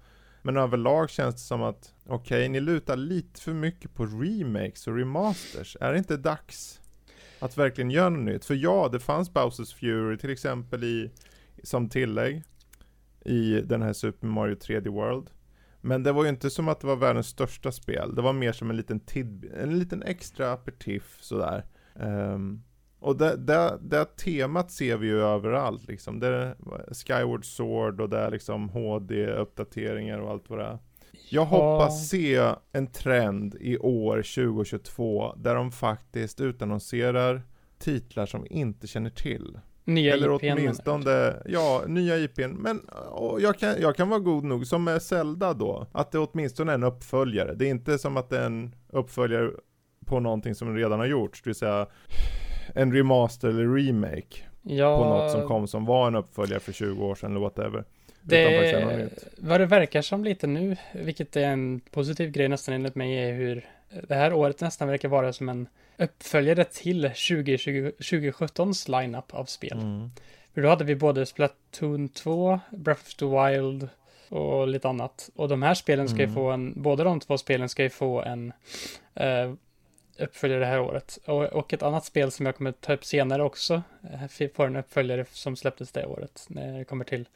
[0.46, 4.96] Men överlag känns det som att, okej, ni lutar lite för mycket på remakes och
[4.96, 5.76] remasters.
[5.80, 6.80] Är det inte dags
[7.38, 8.44] att verkligen göra något nytt?
[8.44, 11.10] För ja, det fanns Bowsers Fury till exempel i,
[11.62, 12.42] som tillägg
[13.24, 15.30] i den här Super Mario 3D World.
[15.80, 18.14] Men det var ju inte som att det var världens största spel.
[18.14, 21.64] Det var mer som en liten tid, en liten extra aperitif sådär.
[21.94, 22.62] Um,
[23.06, 26.20] och det, det, det temat ser vi ju överallt liksom.
[26.20, 26.54] Det är
[26.94, 30.78] Skyward Sword och det är liksom HD-uppdateringar och allt vad det är.
[31.30, 37.42] Jag hoppas se en trend i år 2022 där de faktiskt utannonserar
[37.78, 39.58] titlar som vi inte känner till.
[39.84, 42.50] Nya Eller IPn, åtminstone, ja, nya IPn.
[42.50, 42.80] Men
[43.40, 46.74] jag, kan, jag kan vara god nog, som med Zelda då, att det åtminstone är
[46.74, 47.54] en uppföljare.
[47.54, 49.50] Det är inte som att det är en uppföljare
[50.06, 51.86] på någonting som redan har gjorts, det vill säga
[52.76, 57.04] en remaster eller remake Ja, på något som kom som var en uppföljare för 20
[57.04, 57.84] år sedan eller whatever.
[58.22, 59.08] Det,
[59.38, 63.32] vad det verkar som lite nu, vilket är en positiv grej nästan enligt mig, är
[63.32, 63.66] hur
[64.08, 69.78] det här året nästan verkar vara som en uppföljare till 2020, 2017s lineup av spel.
[69.78, 70.10] Mm.
[70.54, 73.88] För då hade vi både Splatoon 2, Breath of the Wild
[74.28, 75.30] och lite annat.
[75.36, 76.34] Och de här spelen ska ju Mm.
[76.34, 78.52] få en, båda de två spelen ska ju få en
[79.14, 79.52] eh,
[80.18, 81.18] uppföljare det här året.
[81.24, 84.76] Och, och ett annat spel som jag kommer ta upp senare också eh, får en
[84.76, 86.46] uppföljare som släpptes det året.
[86.48, 87.28] När det kommer till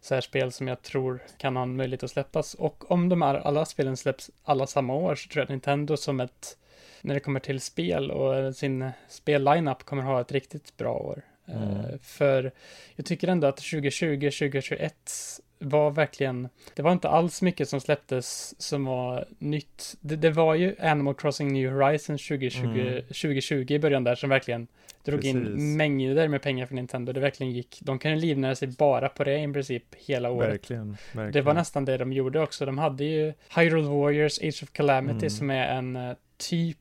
[0.00, 2.54] så här spel som jag tror kan ha en möjlighet att släppas.
[2.54, 5.96] Och om de här alla spelen släpps alla samma år så tror jag att Nintendo
[5.96, 6.56] som ett,
[7.00, 11.22] när det kommer till spel och sin spellineup kommer ha ett riktigt bra år.
[11.46, 11.62] Mm.
[11.62, 12.52] Eh, För
[12.94, 18.54] jag tycker ändå att 2020, 2021 var verkligen, det var inte alls mycket som släpptes
[18.62, 19.94] som var nytt.
[20.00, 23.02] Det, det var ju Animal Crossing New Horizons 2020, Mm.
[23.02, 24.66] 2020 i början där som verkligen
[25.04, 25.34] drog Precis.
[25.36, 27.12] in mängder med pengar från Nintendo.
[27.12, 30.50] Det verkligen gick, de kunde livnära sig bara på det i princip hela året.
[30.52, 31.32] Verkligen, verkligen.
[31.32, 32.66] Det var nästan det de gjorde också.
[32.66, 35.30] De hade ju Hyrule Warriors Age of Calamity Mm.
[35.30, 36.78] som är en eh, typ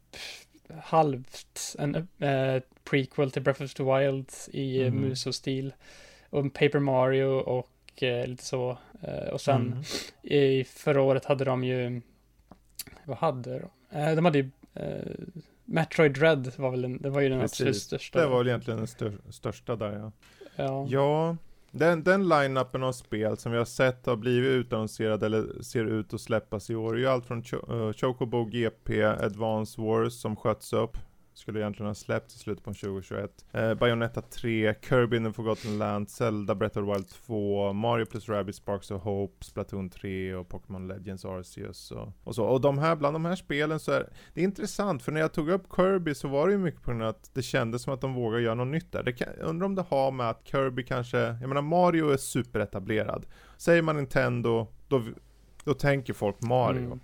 [0.82, 4.94] halvt en eh, prequel till Breath of the Wild i mm.
[4.94, 5.04] Mhm.
[5.10, 5.74] Muso-stil.
[6.30, 7.70] Och Paper Mario och
[8.04, 8.78] eh, lite så.
[9.02, 9.84] Eh, och sen Mm.
[10.24, 12.02] i förra året hade de ju,
[13.06, 13.98] vad hade de?
[14.00, 14.50] Eh, de hade ju
[15.66, 17.84] Metroid Dread var väl en, det var ju den absolut Precis.
[17.84, 18.20] största.
[18.22, 20.12] Det var väl egentligen den stör, största där ja.
[20.56, 20.88] ja.
[20.90, 21.38] Ja,
[21.72, 26.14] den, den line-upen av spel som vi har sett har blivit utannonserad eller ser ut
[26.14, 30.36] att släppas i år är ju allt från Cho- eh, Chocobo GP, Advance Wars som
[30.36, 30.98] sköts upp.
[31.38, 33.46] Skulle egentligen ha släppts i slutet på 2021.
[33.52, 38.06] Eh, Bayonetta 3, Kirby in the Forgotten Land, Zelda Breath of the Wild 2, Mario
[38.06, 42.46] plus Rabbids Sparks of Hope, Splatoon 3 och Pokémon Legends Arceus och, och så.
[42.46, 45.34] Och de här, bland de här spelen så är det är intressant, för när jag
[45.34, 47.94] tog upp Kirby så var det ju mycket på grund av att det kändes som
[47.94, 49.04] att de vågar göra något nytt där.
[49.04, 52.18] Det kan, jag undrar om det har med att Kirby kanske, jag menar Mario är
[52.18, 53.26] superetablerad.
[53.58, 55.04] Säger man Nintendo, då,
[55.64, 56.86] då tänker folk Mario.
[56.86, 57.00] Mm.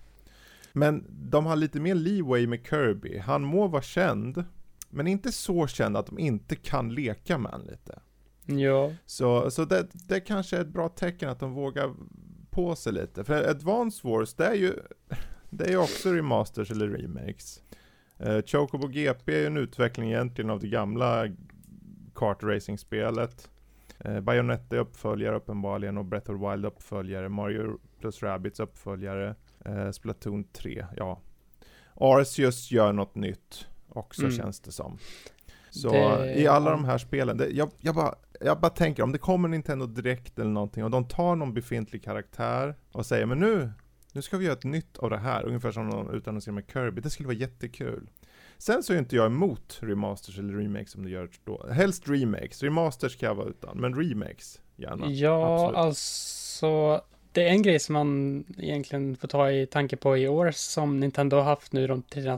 [0.73, 3.17] Men de har lite mer leeway med Kirby.
[3.17, 4.43] Han må vara känd,
[4.89, 7.99] men inte så känd att de inte kan leka med honom lite.
[8.45, 8.93] Ja.
[9.05, 11.93] Så, så det, det kanske är ett bra tecken att de vågar
[12.49, 13.23] på sig lite.
[13.23, 14.73] För Advance Wars, det är ju,
[15.49, 17.61] det är ju också remasters eller remakes.
[18.25, 21.27] Uh, Chocobo GP är ju en utveckling egentligen av det gamla
[22.15, 23.49] kartracing-spelet.
[24.05, 27.29] Uh, Bayonetta är uppföljare uppenbarligen och Breath of Wild uppföljare.
[27.29, 29.35] Mario plus Rabbids uppföljare.
[29.69, 31.19] Uh, Splatoon 3, ja.
[31.95, 34.33] Arceus gör något nytt också Mm.
[34.37, 34.97] känns det som.
[35.69, 39.11] Så Det- i alla de här spelen, det, jag, jag, bara, jag bara tänker om
[39.11, 43.39] det kommer Nintendo direkt eller någonting och de tar någon befintlig karaktär och säger men
[43.39, 43.71] nu,
[44.11, 47.01] nu ska vi göra ett nytt av det här, ungefär som de utannonserar med Kirby,
[47.01, 48.09] det skulle vara jättekul.
[48.57, 51.67] Sen så är inte jag emot remasters eller remakes som du gör då.
[51.71, 55.07] Helst remakes, remasters kan jag vara utan, men remakes gärna.
[55.09, 55.77] Ja, Absolut.
[55.77, 57.01] alltså
[57.33, 60.99] det är en grej som man egentligen får ta i tanke på i år som
[60.99, 62.37] Nintendo har haft nu de tre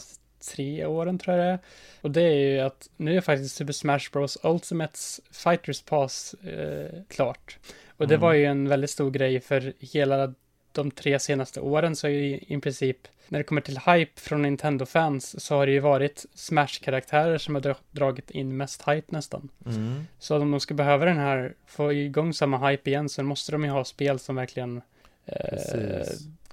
[0.56, 1.60] tre åren tror jag det är.
[2.02, 7.02] Och det är ju att nu är faktiskt Super Smash Bros Ultimates Fighters Pass eh,
[7.08, 7.58] klart.
[7.98, 8.22] Och det Mm.
[8.22, 10.34] var ju en väldigt stor grej för hela
[10.76, 14.42] de tre senaste åren så är ju i princip när det kommer till hype från
[14.42, 19.50] Nintendo-fans så har det ju varit Smash-karaktärer som har dra- dragit in mest hype nästan.
[19.66, 20.08] Mm.
[20.20, 23.64] Så om de ska behöva den här, få igång samma hype igen så måste de
[23.64, 24.82] ju ha spel som verkligen
[25.26, 26.04] eh.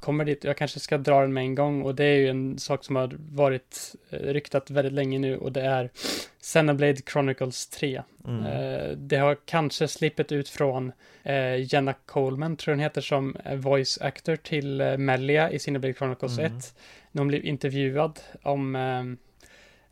[0.02, 0.44] Kommer dit.
[0.44, 2.96] Jag kanske ska dra den med en gång och det är ju en sak som
[2.96, 5.90] har varit eh, ryktat väldigt länge nu och det är
[6.40, 8.02] Xenoblade Chronicles 3.
[8.26, 8.44] Mm.
[8.46, 13.36] Eh, det har kanske slippit ut från eh, Jenna Coleman, tror jag hon heter, som
[13.56, 16.56] voice actor till eh, Melia i Xenoblade Chronicles Mm.
[16.58, 16.74] 1.
[17.12, 19.02] När hon blev intervjuad om eh,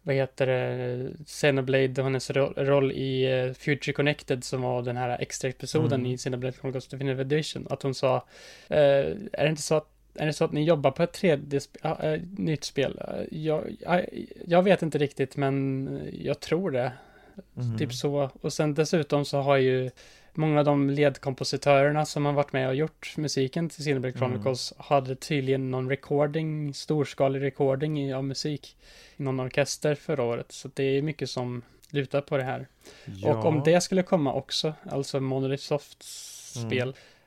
[0.02, 4.96] vad heter det, Xenoblade och hennes ro- roll i eh, Future Connected som var den
[4.96, 6.06] här extra episoden Mm.
[6.12, 7.66] i Xenoblade Chronicles Definitive Edition.
[7.70, 8.16] Att hon sa,
[8.68, 8.78] eh,
[9.32, 12.14] är det inte så att är det så att ni jobbar på ett tredje sp-
[12.14, 13.00] eh, nytt spel?
[13.08, 14.06] Eh, Jag, jag,
[14.46, 16.92] jag vet inte riktigt, men jag tror det.
[17.56, 17.78] Mm.
[17.78, 18.30] Typ så.
[18.40, 19.90] Och sen dessutom så har ju
[20.34, 24.18] många av de ledkompositörerna som har varit med och gjort musiken till Xenoblade Mm.
[24.30, 28.76] Chronicles hade tydligen någon recording, storskalig recording av musik
[29.16, 30.52] i någon orkester förra året.
[30.52, 32.66] Så det är mycket som lutar på det här.
[33.04, 33.34] Ja.
[33.38, 36.68] Och om det skulle komma också, alltså Monolith Softs Mm.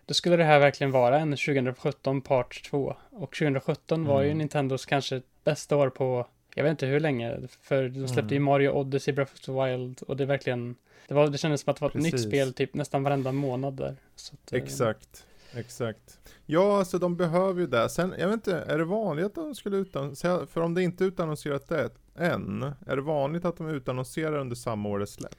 [0.06, 2.96] Då skulle det här verkligen vara en 2017 part 2.
[3.10, 4.38] Och 2017 var ju Mm.
[4.38, 8.44] Nintendos kanske bästa år på, jag vet inte hur länge, för de släppte ju Mm.
[8.44, 10.76] Mario Odyssey, Breath of the Wild, och det är verkligen,
[11.08, 12.28] det, var, det kändes som att det var ett nytt Precis.
[12.28, 13.96] spel typ nästan varenda månad där.
[14.34, 16.20] Att, eh, Exakt, exakt.
[16.46, 17.90] Ja, alltså de behöver ju det.
[17.90, 21.04] Sen, jag vet inte, är det vanligt att de skulle utannonsera, för om det inte
[21.04, 25.38] utannonserat det än, är det vanligt att de utannonserar under samma år det släpps?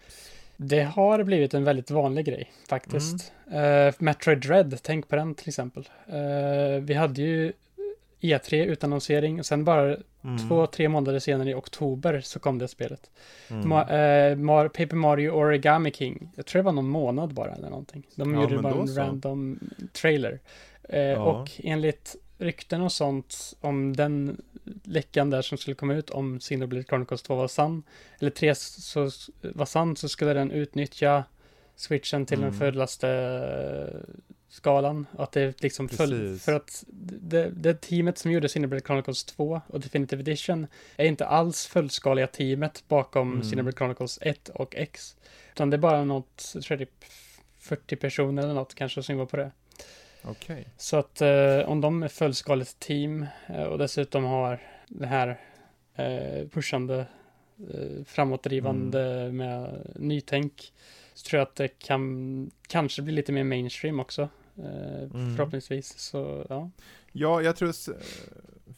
[0.69, 3.33] Det har blivit en väldigt vanlig grej faktiskt.
[3.51, 3.89] Mm.
[3.89, 5.89] Eh, Metroid Dread, tänk på den till exempel.
[6.07, 7.53] Eh, vi hade ju
[8.21, 10.49] E3 utannonsering och sen bara Mm.
[10.49, 13.11] två, tre månader senare i oktober så kom det spelet.
[13.51, 13.73] Mm.
[13.73, 17.71] Ma- eh, Mar- Paper Mario Origami King, jag tror det var någon månad bara eller
[17.71, 18.07] någonting.
[18.15, 19.01] De Ja, gjorde bara en så.
[19.01, 19.59] random
[19.93, 20.39] trailer.
[20.89, 24.43] Eh, Och enligt rykten och sånt om den
[24.85, 27.83] läckan där som skulle komma ut om Xenoblade Chronicles 2 var sann,
[28.21, 29.11] eller 3 så
[29.43, 31.25] var sann, så skulle den utnyttja
[31.77, 32.59] switchen till den Mm.
[32.61, 34.01] fullaste eh,
[34.49, 35.07] skalan.
[35.19, 36.85] Att det liksom föll, för att
[37.21, 40.67] det, det teamet som gjorde Xenoblade Chronicles 2 och Definitive Edition
[40.97, 43.43] är inte alls fullskaliga teamet bakom Mm.
[43.43, 45.17] Xenoblade Chronicles 1 och X.
[45.53, 47.05] Utan det är bara något, jag tror typ
[47.59, 49.51] 40 personer eller något kanske som var på det.
[50.25, 50.69] Okej.
[50.77, 55.41] Så att eh, om de är fullskaligt team eh, och dessutom har det här
[55.95, 57.07] eh, pushande,
[57.75, 60.73] eh, framåtdrivande med nytänk
[61.15, 64.29] så tror jag att det kan kanske bli lite mer mainstream också.
[64.59, 65.37] Eh, Mm.
[65.37, 65.99] Förhoppningsvis.
[65.99, 66.71] Så ja.
[67.13, 67.73] Ja, jag tror,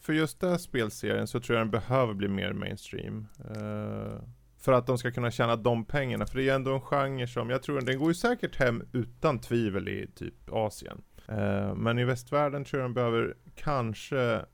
[0.03, 3.27] för just den här spelserien så tror jag den behöver bli mer mainstream.
[3.39, 4.21] Eh,
[4.59, 7.51] för att de ska kunna tjäna de pengarna, för det är ändå en genre som,
[7.51, 11.03] jag tror den går ju säkert hem utan tvivel i typ Asien.
[11.29, 14.45] Eh, men i västvärlden tror jag den behöver kanske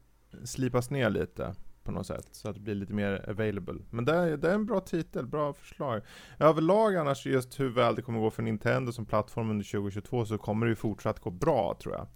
[0.44, 1.54] slipas ner lite
[1.84, 3.78] på något sätt, så att det blir lite mer available.
[3.90, 6.02] Men det är, det är en bra titel, bra förslag.
[6.38, 10.38] Överlag annars just hur väl det kommer gå för Nintendo som plattform under 2022 så
[10.38, 12.06] kommer det ju fortsatt gå bra tror jag.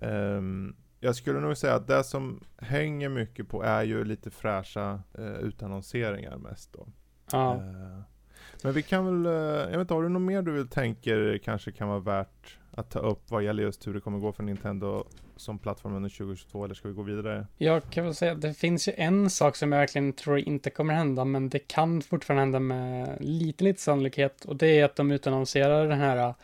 [0.00, 5.02] Ehm, jag skulle nog säga att det som hänger mycket på är ju lite fräscha
[5.18, 6.86] uh, utannonseringar mest då.
[7.32, 7.54] ja.
[7.54, 8.00] Eh,
[8.62, 11.38] men vi kan väl, eh, jag vet inte, har du något mer du vill tänker
[11.44, 14.42] kanske kan vara värt att ta upp vad gäller just hur det kommer gå för
[14.42, 15.04] Nintendo
[15.36, 17.46] som plattform under 2022 eller ska vi gå vidare?
[17.58, 20.70] Jag kan väl säga att det finns ju en sak som jag verkligen tror inte
[20.70, 24.44] kommer hända, men det kan fortfarande hända med lite, lite sannolikhet.
[24.44, 26.34] Och det är att de utannonserar den här uh,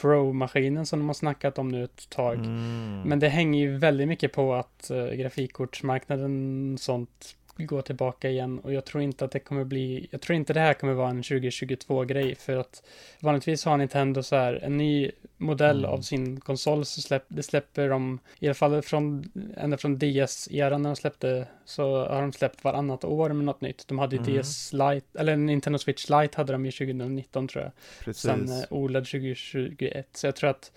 [0.00, 2.34] Pro-maskinen som de har snackat om nu ett tag.
[2.34, 3.02] Mm.
[3.02, 8.72] Men det hänger ju väldigt mycket på att uh, grafikkortsmarknaden sånt går tillbaka igen och
[8.72, 11.22] jag tror inte att det kommer bli, jag tror inte det här kommer vara en
[11.22, 12.82] 2022 grej för att
[13.20, 15.90] vanligtvis har Nintendo så här en ny modell Mm.
[15.90, 20.82] av sin konsol så släpp, det släpper de, i alla fall från, ända från DS-eran
[20.82, 23.88] när de släppte så har de släppt varannat år med något nytt.
[23.88, 24.42] De hade ju Mm.
[24.42, 27.72] DS Lite, eller Nintendo Switch Lite hade de ju 2019 tror jag.
[28.04, 28.22] Precis.
[28.22, 30.08] Sen eh, OLED 2021.
[30.12, 30.72] Så jag tror att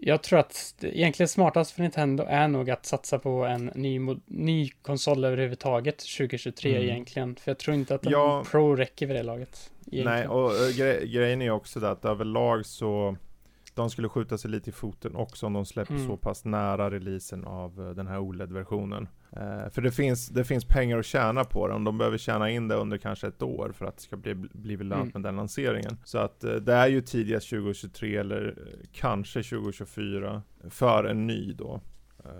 [0.00, 4.00] jag tror att det egentligen smartast för Nintendo är nog att satsa på en ny,
[4.26, 6.82] ny konsol överhuvudtaget 2023 Mm.
[6.82, 7.36] egentligen.
[7.36, 8.44] För jag tror inte att en Ja.
[8.50, 9.70] Pro räcker vid det laget.
[9.80, 10.30] Nej, egentligen.
[10.30, 13.16] och uh, gre grejen är också det att överlag så
[13.74, 16.06] de skulle skjuta sig lite i foten också om de släpper Mm.
[16.06, 19.08] så pass nära releasen av eh, den här OLED-versionen.
[19.32, 22.68] Eh, för det finns, det finns pengar att tjäna på den, de behöver tjäna in
[22.68, 25.10] det under kanske ett år för att det ska bli, bli lönt Mm.
[25.14, 25.96] med den lanseringen.
[26.04, 31.52] Så att eh, det är ju tidigast 2023 eller eh, kanske 2024 för en ny
[31.52, 31.80] då.
[32.24, 32.30] Eh,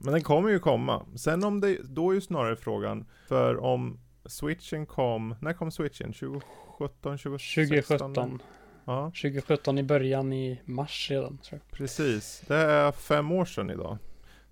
[0.00, 1.06] men den kommer ju komma.
[1.16, 6.12] Sen om det, då är ju snarare frågan, för om switchen kom, när kom switchen?
[6.12, 7.98] 2017, 2016?
[8.14, 8.42] 2017.
[8.84, 11.78] Ja, 2017 i början i mars redan tror jag.
[11.78, 12.42] precis.
[12.48, 13.98] Det är fem år sedan idag.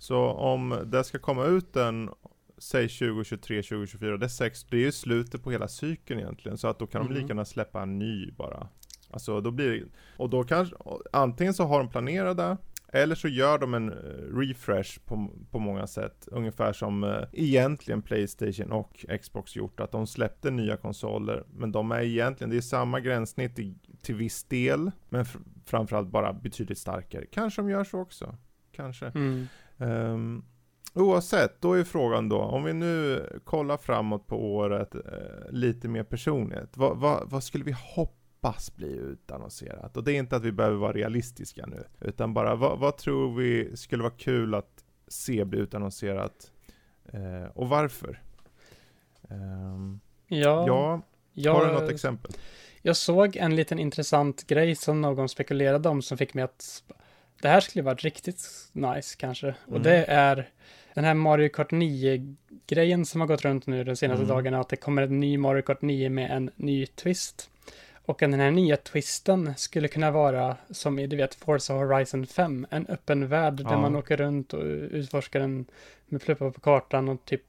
[0.00, 2.10] Så om det ska komma ut en,
[2.58, 6.58] säg 2023, 2024, det är sex, det är ju slutet på hela cykeln egentligen.
[6.58, 7.14] Så att då kan de Mhm.
[7.14, 8.68] lika gärna släppa en ny bara.
[9.10, 9.84] Alltså då blir det,
[10.16, 10.76] och då kanske,
[11.12, 12.56] antingen så har de planerat det,
[12.92, 13.96] eller så gör de en eh,
[14.38, 16.28] refresh på, på många sätt.
[16.32, 19.80] Ungefär som eh, egentligen Playstation och Xbox gjort.
[19.80, 21.44] Att de släppte nya konsoler.
[21.52, 24.90] Men de är egentligen, det är samma gränssnitt i, till viss del.
[25.08, 27.26] Men fr- framförallt bara betydligt starkare.
[27.32, 28.36] Kanske de gör så också.
[28.72, 29.06] Kanske.
[29.06, 29.46] Mm.
[29.80, 30.44] Um,
[30.94, 35.00] oavsett, då är frågan då, om vi nu kollar framåt på året eh,
[35.50, 36.76] lite mer personligt.
[36.76, 39.96] Vad, vad, vad skulle vi hoppas bli utannonserat?
[39.96, 43.34] Och det är inte att vi behöver vara realistiska nu, utan bara vad, vad tror
[43.34, 46.52] vi skulle vara kul att se bli utannonserat?
[47.12, 48.22] Eh, och varför?
[49.28, 50.00] Ehm,
[50.32, 52.32] Ja, ja, jag, har du något exempel?
[52.82, 56.84] jag såg en liten intressant grej som någon spekulerade om som fick mig att
[57.42, 59.48] det här skulle vara riktigt nice kanske.
[59.66, 59.82] Och Mm.
[59.82, 60.48] det är
[60.94, 64.36] den här Mario Kart 9-grejen som har gått runt nu de senaste Mm.
[64.36, 67.50] dagarna, att det kommer en ny Mario Kart 9 med en ny twist.
[68.04, 72.66] Och den här nya twisten skulle kunna vara som i, du vet, Forza Horizon 5,
[72.70, 73.80] en öppen värld där Ja.
[73.80, 75.64] man åker runt och utforskar den
[76.06, 77.42] med pluppar på kartan och typ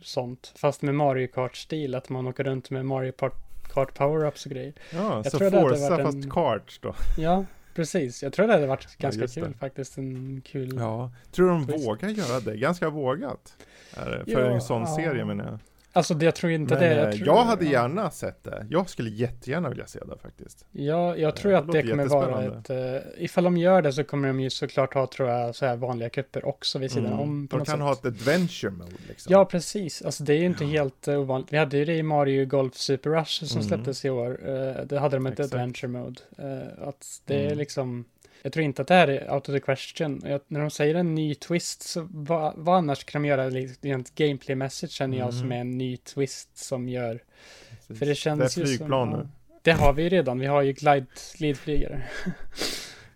[0.00, 0.52] sånt.
[0.56, 3.34] Fast med Mario Kart-stil, att man åker runt med Mario Kart,
[3.72, 4.72] Kart power-ups och grejer.
[4.92, 6.94] Ja, Jag så tror Forza varit fast en- karts då.
[7.18, 7.44] Ja,
[7.76, 8.22] precis.
[8.22, 9.28] Jag tror det hade varit ganska det.
[9.34, 9.98] kul faktiskt.
[9.98, 10.76] En kul...
[10.76, 11.86] Ja, tror du de Twist.
[11.86, 12.56] vågar göra det?
[12.56, 13.56] Ganska vågat.
[13.94, 14.96] Är det, för Ja, en sån ja.
[14.96, 15.58] serie menar jag.
[15.96, 16.94] Alltså, det, jag tror inte Men det.
[16.94, 18.66] jag, tror, jag hade gärna sett det.
[18.70, 20.64] Jag skulle jättegärna vilja se det faktiskt.
[20.72, 22.70] Ja, jag tror det att det kommer vara ett...
[22.70, 25.76] Uh, ifall de gör det så kommer de ju såklart ha, tror jag, så här
[25.76, 27.20] vanliga kupper också vid sidan Mm.
[27.20, 27.46] om.
[27.50, 27.80] De kan sätt.
[27.80, 29.32] ha ett adventure mode liksom.
[29.32, 30.02] Ja, precis.
[30.02, 30.70] Alltså det är ju inte Ja.
[30.70, 31.52] helt uh, ovanligt.
[31.52, 33.68] Vi hade ju det i Mario Golf Super Rush som Mm.
[33.68, 34.48] släpptes i år.
[34.48, 35.54] Uh, det hade de ett Exakt.
[35.54, 36.20] adventure mode.
[36.42, 37.58] Uh, att det är Mm.
[37.58, 38.04] liksom...
[38.42, 40.22] Jag tror inte att det här är out of the question.
[40.24, 43.76] Jag, när de säger en ny twist, så vad, vad annars kan de göra liksom,
[43.90, 45.40] rent gameplay-mässigt känner jag Mm.
[45.40, 47.22] som är en ny twist som gör...
[47.70, 47.98] Precis.
[47.98, 49.20] För det känns det är ju flygplan som...
[49.20, 49.28] nu.
[49.48, 50.38] Ja, det har vi ju redan.
[50.38, 51.06] Vi har ju glide,
[51.38, 52.02] glidflygare.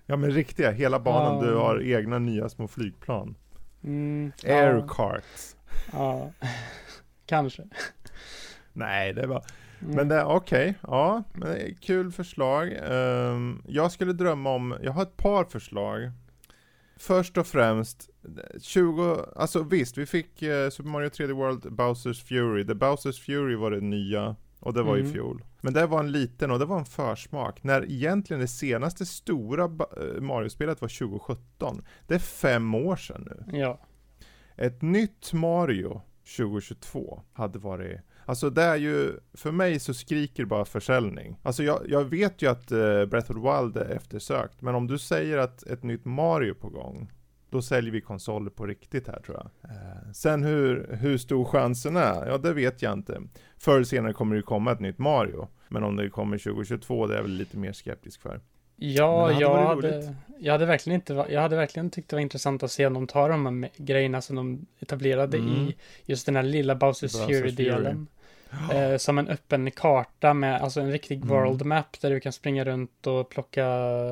[0.06, 1.50] Ja men riktiga, hela banan Ja.
[1.50, 3.35] du har egna nya små flygplan.
[3.85, 5.56] Mm, Air ja, carts.
[5.92, 6.30] ja.
[7.26, 7.62] Kanske.
[8.72, 9.44] Nej, det var...
[9.82, 9.96] Mm.
[9.96, 12.72] Men det, okej, ja, men det är kul förslag.
[12.90, 16.10] Ehm, jag skulle drömma om, jag har ett par förslag.
[16.96, 18.10] Först och främst,
[18.60, 22.66] 20, alltså visst, vi fick eh, Super Mario 3D World Bowsers Fury.
[22.66, 25.12] The Bowsers Fury var det nya, och det var i Mm.
[25.12, 25.44] fjol.
[25.60, 27.62] Men det var en liten, och det var en försmak.
[27.64, 31.82] När egentligen det senaste stora eh, Mario-spelet var 2017.
[32.06, 33.58] Det är fem år sedan nu.
[33.58, 33.80] Ja.
[34.56, 36.00] Ett nytt Mario
[36.36, 41.37] 2022 hade varit Alltså det är ju, för mig så skriker bara försäljning.
[41.42, 44.87] Alltså jag, jag vet ju att eh, Breath of the Wild är eftersökt, men om
[44.87, 47.12] du säger att ett nytt Mario är på gång,
[47.50, 49.70] då säljer vi konsoler på riktigt här tror jag.
[49.70, 53.22] Eh, sen hur, hur stor chansen är, ja det vet jag inte.
[53.59, 57.06] Förr eller senare kommer det ju komma ett nytt Mario, men om det kommer 2022,
[57.06, 58.40] det är jag väl lite mer skeptisk för.
[58.82, 62.62] Ja, hade jag, hade, jag hade verkligen inte, jag hade verkligen tyckt det var intressant
[62.62, 65.50] att se om de tar de här grejerna som de etablerade Mm.
[65.54, 68.06] i just den här lilla Bowsers Fury-delen.
[68.72, 71.28] Eh, som en öppen karta med, alltså en riktig Mm.
[71.28, 73.66] world map där du kan springa runt och plocka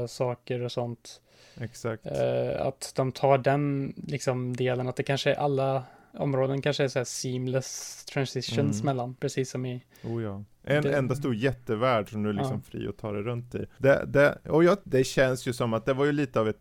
[0.08, 1.20] saker och sånt.
[1.60, 2.06] Exakt.
[2.06, 5.82] Eh, att de tar den liksom delen, att det kanske är alla
[6.18, 8.84] områden kanske är så här seamless transitions Mm.
[8.86, 10.42] mellan, precis som i, Oh ja.
[10.70, 12.70] En Det- enda stor jättevärld som du är liksom Ja.
[12.70, 13.66] fri att ta dig runt i.
[13.78, 16.60] Det, det, och jag, det känns ju som att det var ju lite av ett,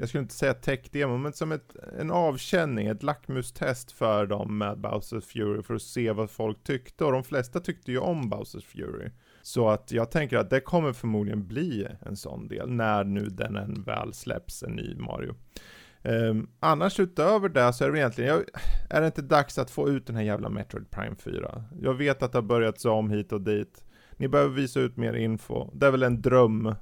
[0.00, 4.78] jag skulle inte säga tech-demo, men som ett, en avkänning, ett lackmustest för dem med
[4.78, 7.04] Bowsers Fury för att se vad folk tyckte.
[7.04, 9.10] Och de flesta tyckte ju om Bowsers Fury.
[9.42, 13.56] Så att jag tänker att det kommer förmodligen bli en sån del, när nu den
[13.56, 15.34] än väl släpps, en ny Mario.
[16.02, 18.44] Um, annars utöver det så är det egentligen, jag,
[18.90, 21.64] är det inte dags att få ut den här jävla Metroid Prime 4?
[21.82, 23.84] Jag vet att det har börjat om hit och dit.
[24.16, 25.70] Ni behöver visa ut mer info.
[25.74, 26.74] Det är väl en dröm.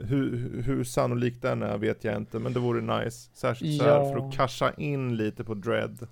[0.00, 3.30] Hur, hur sannolikt den är vet jag inte, men det vore nice.
[3.34, 4.12] Särskilt så här Ja.
[4.12, 6.06] för att casha in lite på Dread.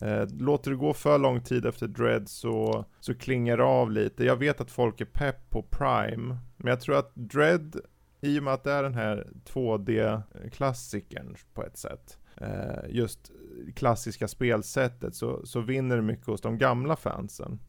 [0.00, 4.24] Eh, låter det gå för lång tid efter Dread så, så klingar det av lite.
[4.24, 7.80] Jag vet att folk är pepp på Prime, men jag tror att Dread,
[8.26, 13.30] i och med att det är den här 2D-klassikern på ett sätt, eh, just
[13.74, 17.60] klassiska spelsättet, så, så vinner det mycket hos de gamla fansen.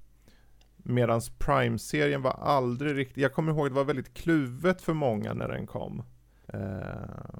[0.78, 5.34] Medans Prime-serien var aldrig riktigt, jag kommer ihåg att det var väldigt kluvet för många
[5.34, 6.04] när den kom.
[6.48, 7.40] Eh,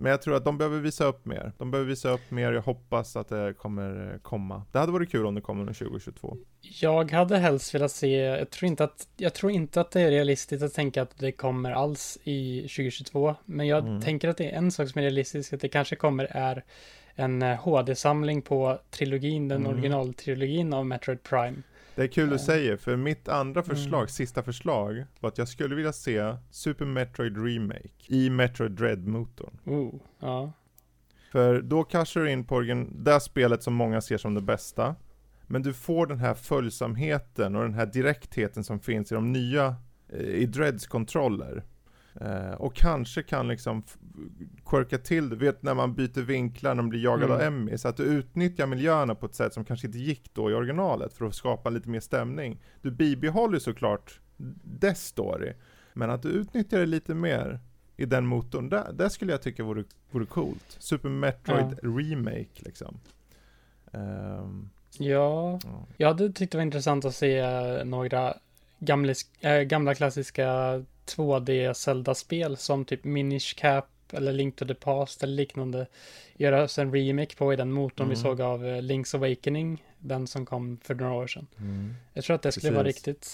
[0.00, 1.52] Eh, Men jag tror att de behöver visa upp mer.
[1.58, 4.62] De behöver visa upp mer, jag hoppas att det kommer komma.
[4.72, 6.36] Det hade varit kul om det kommer under 2022.
[6.80, 10.10] Jag hade helst velat se, jag tror inte att, jag tror inte att det är
[10.10, 13.34] realistiskt att tänka att det kommer alls i 2022.
[13.44, 14.00] Men jag mm.
[14.00, 16.64] tänker att det är en sak som är realistisk, att det kanske kommer är
[17.14, 19.72] en HD-samling eh, på trilogin, den mm.
[19.72, 21.56] originaltrilogin av Metroid Prime.
[21.94, 24.08] Det är kul du säger, för mitt andra förslag, mm.
[24.08, 29.58] sista förslag, var att jag skulle vilja se Super Metroid Remake i Metroid Dread-motorn.
[29.64, 30.52] Oh, ja.
[31.32, 34.94] För då cashar du in på det spelet som många ser som det bästa.
[35.46, 39.76] Men du får den här följsamheten och den här direktheten som finns i de nya,
[40.08, 41.64] eh, i Dreads kontroller.
[42.14, 43.82] Eh, och kanske kan liksom
[44.66, 47.36] quirka till det, vet när man byter vinklar när man blir jagad mm.
[47.36, 50.50] av Emmy, så att du utnyttjar miljöerna på ett sätt som kanske inte gick då
[50.50, 52.60] i originalet för att skapa lite mer stämning.
[52.82, 54.20] Du bibehåller såklart
[54.62, 55.52] dess story,
[55.92, 57.60] men att du utnyttjar det lite mer
[57.96, 60.76] i den motorn, det, det skulle jag tycka vore, vore coolt.
[60.78, 61.88] Super Metroid ja.
[61.88, 63.00] Remake liksom.
[63.92, 67.44] Um, ja, ja, jag hade tyckt det var intressant att se
[67.84, 68.34] några
[68.78, 70.82] gamla, äh, gamla klassiska
[71.16, 75.86] 2D Zelda-spel som typ Minish Cap eller Link to the Past eller liknande
[76.34, 78.10] göras en remake på i den motorn mm.
[78.10, 81.46] vi såg av eh, Link's Awakening, den som kom för några år sedan.
[81.58, 81.94] Mm.
[82.12, 82.76] Jag tror att det skulle Precis.
[82.76, 83.28] vara riktigt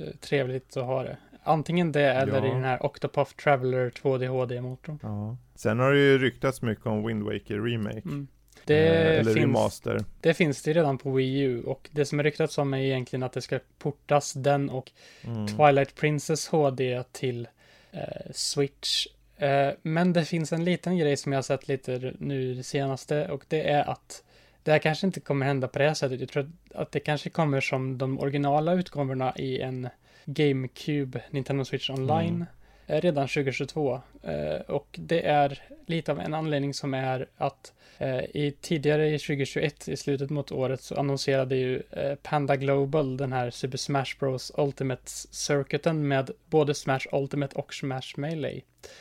[0.00, 1.16] eh, trevligt att ha det.
[1.42, 2.46] Antingen det eller ja.
[2.46, 4.98] i den här Octopath Traveler 2D HD-motorn.
[5.02, 5.36] Ja.
[5.54, 8.02] Sen har det ju ryktats mycket om Wind Waker Remake.
[8.04, 8.26] Mm.
[8.66, 9.82] Det eh, finns.
[10.20, 13.22] Det finns det redan på Wii U och det som är ryktats om är egentligen
[13.22, 14.90] att det ska portas den och
[15.24, 15.46] mm.
[15.46, 17.48] Twilight Princess HD till
[17.92, 19.06] eh, Switch.
[19.36, 23.28] Eh, men det finns en liten grej som jag har sett lite nu det senaste
[23.28, 24.22] och det är att
[24.62, 26.20] det här kanske inte kommer hända på det här sättet.
[26.20, 29.88] Jag tror att det kanske kommer som de originala utgåvorna i en
[30.24, 32.34] GameCube Nintendo Switch Online.
[32.34, 32.46] Mm
[32.86, 34.00] redan 2022.
[34.22, 39.18] Eh, och det är lite av en anledning som är att Eh, I tidigare i
[39.18, 44.18] 2021, i slutet mot året, så annonserade ju eh, Panda Global den här Super Smash
[44.18, 48.60] Bros Ultimate Circuiten med både Smash Ultimate och Smash Melee.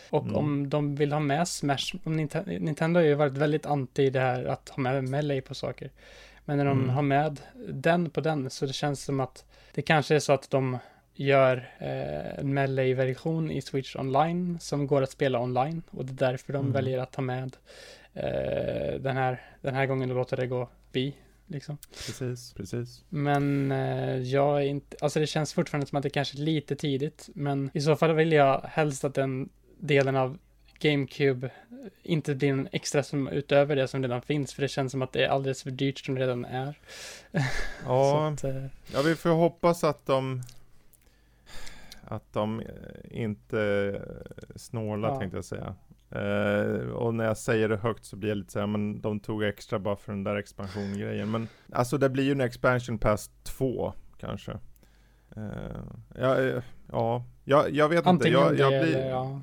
[0.10, 0.36] Och mm.
[0.36, 1.96] om de vill ha med Smash,
[2.46, 5.92] Nintendo har ju varit väldigt anti det här att ha med Melee på saker.
[6.46, 6.90] Men när de mm.
[6.90, 10.50] har med den på den så det känns som att det kanske är så att
[10.50, 10.78] de
[11.16, 16.32] gör eh, en Melee-version i Switch Online som går att spela online och det är
[16.32, 16.72] därför de mm.
[16.72, 17.58] väljer att ta med
[18.14, 21.16] eh, den, här, den här gången och låta det gå bi.
[21.48, 21.78] Liksom.
[21.92, 23.04] Precis, precis.
[23.10, 26.76] Men eh, jag är inte, alltså det känns fortfarande som att det kanske är lite
[26.76, 30.38] tidigt, men i så fall vill jag helst att den delen av
[30.80, 31.52] GameCube
[32.04, 35.14] inte blir en extra som utöver det som redan finns, för det känns som att
[35.14, 36.80] det är alldeles för dyrt som det redan är.
[37.86, 40.44] Ja, att, eh, ja vi får hoppas att de
[42.08, 42.66] att de eh,
[43.10, 44.02] inte
[44.56, 45.20] snålar ja.
[45.20, 45.76] tänkte jag säga.
[46.16, 49.44] Uh, och när jag säger det högt så blir jag lite såhär, men de tog
[49.44, 51.32] extra bara för den där expansiongrejen.
[51.32, 54.52] Men alltså det blir ju en expansion pass 2 kanske.
[55.38, 55.48] Uh,
[56.16, 56.62] ja, uh,
[57.44, 58.56] ja, jag, vet Antingen inte.
[58.62, 59.42] Jag, jag, blir, ja.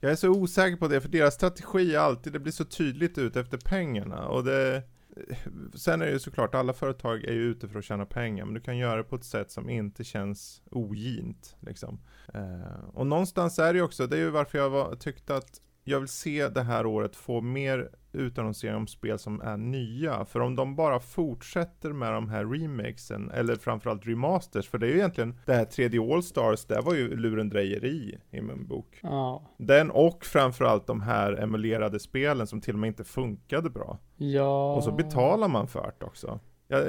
[0.00, 3.18] jag är så osäker på det, för deras strategi är alltid, det blir så tydligt
[3.18, 4.28] ut efter pengarna.
[4.28, 4.82] Och det,
[5.16, 5.36] Eh,
[5.74, 8.54] sen är det ju såklart, alla företag är ju ute för att tjäna pengar, men
[8.54, 11.56] du kan göra det på ett sätt som inte känns ogint.
[11.60, 12.00] Liksom.
[12.34, 15.60] Eh, och någonstans är det ju också, det är ju varför jag var, tyckte att
[15.84, 20.24] jag vill se det här året få mer utannonsering om spel som är nya.
[20.24, 24.90] För om de bara fortsätter med de här remakesen, eller framförallt remasters, för det är
[24.90, 28.98] ju egentligen det här 3D All-Stars, det var ju lurendrejeri i min bok.
[29.02, 29.42] Ja.
[29.56, 33.98] Den och framförallt de här emulerade spelen som till och med inte funkade bra.
[34.16, 34.74] Ja.
[34.74, 36.40] Och så betalar man för det också.
[36.68, 36.84] Jag,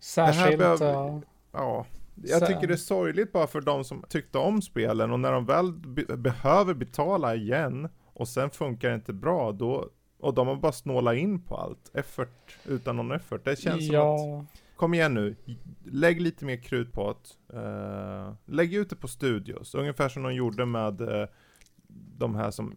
[0.00, 1.22] Särskilt, det behöver,
[1.52, 1.86] ja.
[2.14, 5.46] Jag tycker det är sorgligt bara för de som tyckte om spelen och när de
[5.46, 9.88] väl be behöver betala igen och sen funkar det inte bra, då,
[10.24, 11.90] och de har bara snålat in på allt.
[11.94, 13.44] Effort utan någon effort.
[13.44, 14.18] Det känns ja.
[14.18, 14.46] som att,
[14.76, 15.36] kom igen nu,
[15.84, 19.74] lägg lite mer krut på att, uh, lägg ut det på studios.
[19.74, 21.26] Ungefär som de gjorde med uh,
[22.18, 22.76] de här som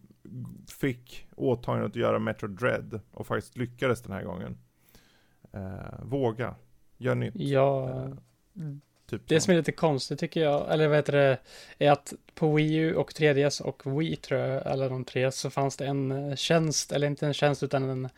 [0.80, 4.58] fick åtagandet att göra Metro Dread och faktiskt lyckades den här gången.
[5.54, 6.54] Uh, våga,
[6.96, 7.34] gör nytt.
[7.36, 8.08] Ja.
[9.10, 11.38] Typ det som är lite konstigt tycker jag, eller vad heter det,
[11.78, 15.50] är att på Wii U och 3DS och Wii tror jag, eller de tre, så
[15.50, 18.08] fanns det en eh, tjänst, eller inte en tjänst utan en,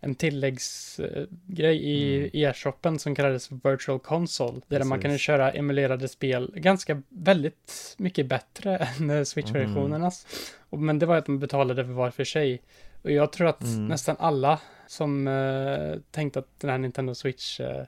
[0.00, 2.30] en tilläggsgrej i mm.
[2.32, 4.60] e-shoppen som kallades Virtual Console.
[4.68, 10.26] Där man kunde köra emulerade spel ganska, väldigt mycket bättre än eh, Switch-versionernas.
[10.72, 10.86] Mm.
[10.86, 12.62] Men det var att man betalade för var för sig.
[13.02, 13.88] Och jag tror att mm.
[13.88, 17.84] nästan alla som uh, tänkte att den här Nintendo Switch eh,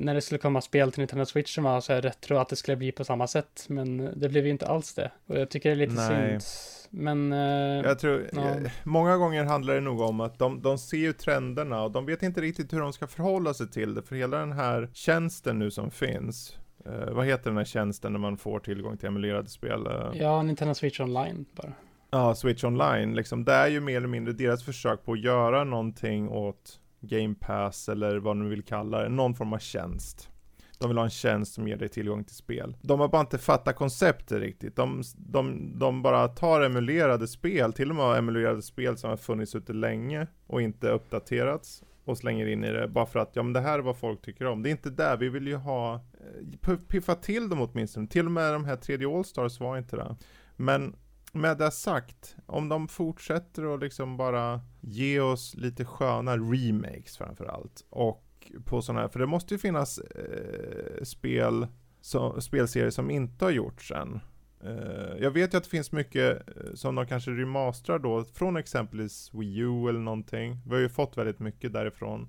[0.00, 2.56] när det skulle komma spel till Nintendo Switch som var så här retro, att det
[2.56, 3.66] skulle bli på samma sätt.
[3.68, 5.10] Men det blev ju inte alls det.
[5.26, 6.40] Och jag tycker det är lite Nej.
[6.40, 6.42] synd.
[6.90, 7.32] Men...
[7.32, 8.40] Eh, Jag tror, Ja.
[8.40, 12.06] eh, många gånger handlar det nog om att de, de ser ju trenderna och de
[12.06, 15.58] vet inte riktigt hur de ska förhålla sig till det, för hela den här tjänsten
[15.58, 19.48] nu som finns, eh, vad heter den här tjänsten när man får tillgång till emulerade
[19.48, 19.86] spel?
[19.86, 21.72] Eh, ja, Nintendo Switch Online bara.
[22.10, 25.64] Ja, Switch Online, liksom, det är ju mer eller mindre deras försök på att göra
[25.64, 30.30] någonting åt Game Pass eller vad nu vill kalla det, någon form av tjänst.
[30.78, 32.76] De vill ha en tjänst som ger dig tillgång till spel.
[32.82, 34.76] De har bara inte fattat konceptet riktigt.
[34.76, 39.54] De, de, de bara tar emulerade spel, till och med emulerade spel som har funnits
[39.54, 43.52] ute länge och inte uppdaterats och slänger in i det bara för att, ja men
[43.52, 44.62] det här är vad folk tycker om.
[44.62, 48.06] Det är inte där, vi vill ju ha, eh, piffa till dem åtminstone.
[48.06, 50.16] Till och med de här 3D Allstars var inte det.
[50.56, 50.96] Men
[51.34, 57.84] med det sagt, om de fortsätter att liksom bara ge oss lite sköna remakes framförallt.
[57.90, 61.66] Och på sådana här, för det måste ju finnas eh, spel,
[62.00, 64.20] så, spelserier som inte har gjorts än.
[64.64, 68.56] Eh, jag vet ju att det finns mycket eh, som de kanske remasterar då, från
[68.56, 70.60] exempelvis Wii U eller någonting.
[70.66, 72.28] Vi har ju fått väldigt mycket därifrån.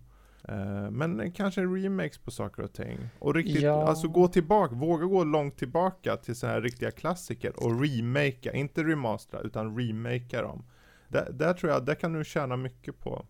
[0.49, 2.97] Eh, men kanske remakes på saker och ting.
[3.19, 3.87] Och riktigt, Ja.
[3.87, 8.83] alltså gå tillbaka, våga gå långt tillbaka till så här riktiga klassiker och remakea, inte
[8.83, 10.65] remastera utan remakea dem.
[11.07, 13.25] Där, där tror jag, där kan du tjäna mycket på.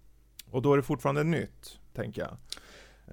[0.51, 2.37] Och då är det fortfarande nytt, tänker jag.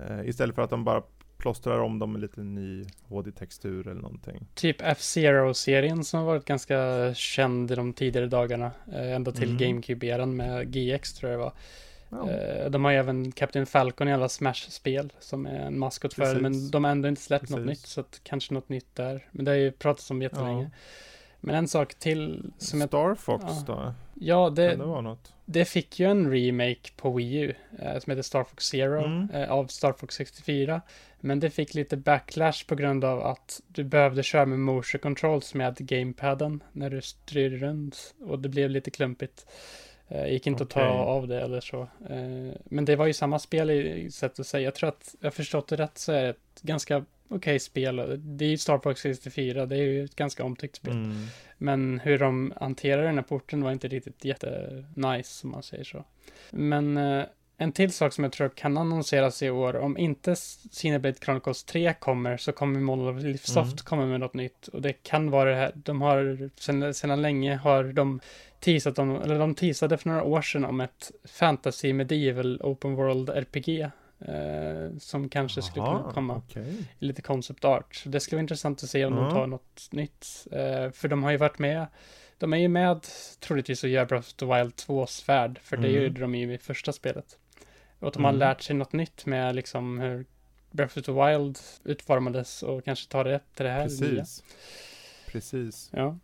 [0.08, 1.02] Eh, istället för att de bara
[1.36, 4.46] plåstrar om dem med lite ny HD-textur eller någonting.
[4.54, 8.70] Typ F-Zero-serien som har varit ganska känd i de tidigare dagarna.
[8.92, 9.58] Eh, ända till Mm.
[9.58, 11.52] GameCube-eran med GX tror jag det var.
[12.12, 16.14] Ja, Eh, de har ju även Captain Falcon i alla Smash-spel som är en maskot
[16.14, 17.68] för men de har ändå inte släppt något Precis.
[17.82, 19.26] nytt, så att kanske något nytt där.
[19.30, 20.70] Men det har ju pratats om jättelänge.
[21.40, 22.88] Men en sak till som jag...
[22.88, 23.64] Star Fox ja.
[23.66, 23.94] då?
[24.14, 25.32] Ja, det, det något?
[25.44, 29.30] det fick ju en remake på Wii U eh, som heter Star Fox Zero Mm.
[29.30, 30.80] eh, av Star Fox 64.
[31.20, 35.54] Men det fick lite backlash på grund av att du behövde köra med motion controls
[35.54, 39.46] med gamepaden när du styrde runt och det blev lite klumpigt.
[40.14, 41.80] Eh, gick inte att ta av det eller så.
[41.82, 44.64] Eh, men det var ju samma spel i sätt att säga.
[44.64, 47.96] Jag tror att jag förstått det rätt så är det ett ganska okej spel.
[48.18, 50.92] Det är ju Star Fox 64, det är ju ett ganska omtyckt spel.
[50.92, 51.26] Mm.
[51.58, 56.04] Men hur de hanterar den här porten var inte riktigt jätte-nice, om man säger så.
[56.50, 57.24] Men eh,
[57.56, 60.36] en till sak som jag tror kan annonseras i år, om inte
[60.70, 63.76] Cineblade Chronicles 3 kommer, så kommer Monolith Soft Mm.
[63.84, 64.68] komma med något nytt.
[64.68, 68.20] Och det kan vara det här, de har, sedan, sedan länge har de
[68.62, 73.30] teasat om, eller de teasade för några år sedan om ett fantasy medieval open world
[73.30, 73.80] RPG.
[74.28, 76.74] Eh, som kanske skulle kunna komma okej.
[76.98, 77.94] i lite concept art.
[77.94, 79.20] Så det skulle vara intressant att se om Ja.
[79.24, 80.46] de tar något nytt.
[80.52, 81.86] Eh, för de har ju varit med,
[82.38, 83.06] de är ju med
[83.40, 86.02] troligtvis och gör Breath of the Wild 2s värld, för det Mm.
[86.02, 87.38] gjorde de ju i första spelet.
[87.98, 88.38] Och de har Mm.
[88.40, 90.24] lärt sig något nytt med liksom hur
[90.70, 94.22] Breath of the Wild utformades och kanske tar det till det här nya.
[94.22, 94.42] Precis.
[95.26, 95.90] Precis.
[95.92, 96.18] Ja.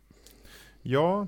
[0.81, 1.27] Ja,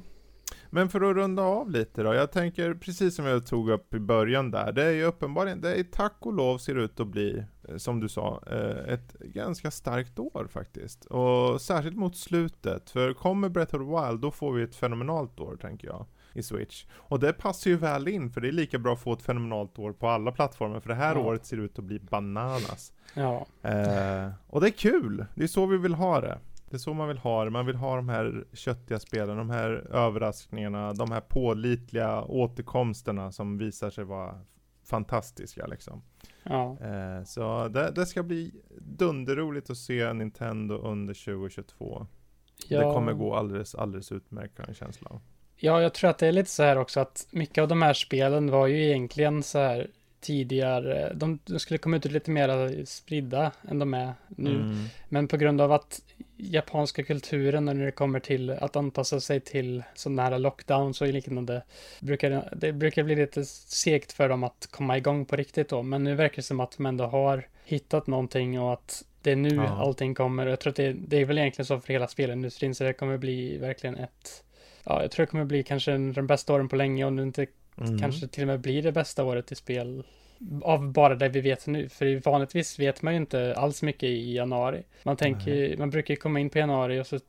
[0.74, 2.13] men för att runda av lite då.
[2.13, 5.76] Jag tänker, precis som jag tog upp i början där, det är ju uppenbarligen, det
[5.80, 9.72] är tack och lov ser ut att bli, eh, som du sa, eh, ett ganska
[9.72, 11.05] starkt år faktiskt.
[11.05, 15.39] Och särskilt mot slutet, för kommer Breath of the Wild, då får vi ett fenomenalt
[15.39, 16.05] år tänker jag.
[16.34, 16.86] I Switch.
[16.93, 19.80] Och det passar ju väl in, för det är lika bra att få ett fenomenalt
[19.80, 21.22] år på alla plattformar, för det här Ja.
[21.22, 22.93] året ser ut att bli bananas.
[23.13, 23.45] Ja.
[23.61, 26.39] Eh, och det är kul, det är så vi vill ha det.
[26.72, 29.49] Det är så man vill ha det, man vill ha de här köttiga spelen, de
[29.49, 34.39] här överraskningarna, de här pålitliga återkomsterna som visar sig vara
[34.84, 36.01] fantastiska liksom.
[36.43, 36.78] Ja.
[36.82, 42.07] Eh, så det, det ska bli dunderroligt att se Nintendo under 2022.
[42.67, 42.80] ja.
[42.80, 45.22] Det kommer gå alldeles, alldeles utmärkt har jag en känsla av.
[45.55, 47.93] Ja, jag tror att det är lite så här också att mycket av de här
[47.93, 49.88] spelen var ju egentligen så här
[50.22, 54.55] tidigare, de, de skulle komma ut lite mer spridda än de är nu.
[54.55, 54.86] Mm.
[55.09, 56.01] Men på grund av att
[56.38, 61.63] japanska kulturen när det kommer till att anpassa sig till sådana här lockdowns och liknande
[61.99, 65.84] brukar det brukar bli lite segt för dem att komma igång på riktigt då.
[65.84, 69.36] Men nu verkar det som att de ändå har hittat någonting och att det är
[69.36, 69.67] nu Ja.
[69.67, 70.47] allting kommer.
[70.47, 73.17] Jag tror att det, det är väl egentligen så för hela spelindustrin så det kommer
[73.17, 74.43] bli verkligen ett
[74.84, 77.47] Ja, jag tror det kommer bli kanske de bästa åren på länge och nu inte
[77.78, 77.99] Mm.
[77.99, 80.03] kanske till och med blir det bästa året i spel
[80.61, 81.89] av bara det vi vet nu.
[81.89, 84.84] För vanligtvis vet man ju inte alls mycket i januari.
[85.03, 87.19] Man tänker, man brukar ju komma in på januari och så,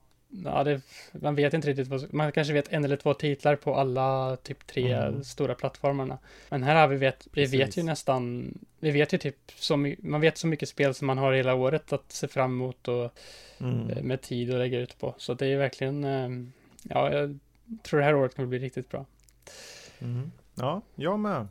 [0.45, 0.81] ja, det,
[1.13, 4.67] man vet inte riktigt vad, man kanske vet en eller två titlar på alla typ
[4.67, 5.25] tre Mm.
[5.25, 6.19] stora plattformarna.
[6.49, 10.21] Men här har vi vet, vi vet ju nästan, vi vet ju typ så man
[10.21, 13.13] vet så mycket spel som man har hela året att se fram emot och
[13.59, 13.91] Mm.
[13.91, 15.15] eh, med tid att lägga ut på.
[15.19, 16.29] Så det är verkligen, eh,
[16.83, 17.39] ja, jag
[17.83, 19.07] tror det här året kommer bli riktigt bra.
[20.03, 20.31] Mm.
[20.55, 21.49] Ja, jag med.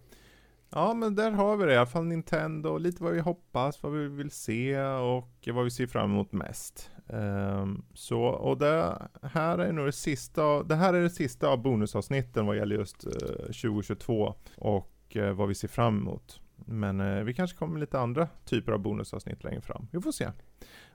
[0.73, 3.91] Ja, men där har vi det i alla fall Nintendo, lite vad vi hoppas, vad
[3.91, 6.91] vi vill se och vad vi ser fram emot mest.
[7.07, 11.61] Um, så, och det här är nog det sista, det här är det sista av
[11.61, 16.39] bonusavsnitten vad gäller just eh, uh, 2022 och uh, vad vi ser fram emot.
[16.55, 19.87] Men uh, vi kanske kommer med lite andra typer av bonusavsnitt längre fram.
[19.91, 20.29] Vi får se.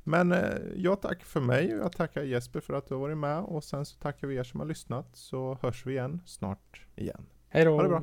[0.08, 0.34] Men
[0.76, 3.64] jag tackar för mig och jag tackar Jesper för att du har varit med och
[3.64, 7.26] sen så tackar vi er som har lyssnat så hörs vi igen snart igen.
[7.56, 7.74] Hej då.
[7.74, 8.02] Ha det bra.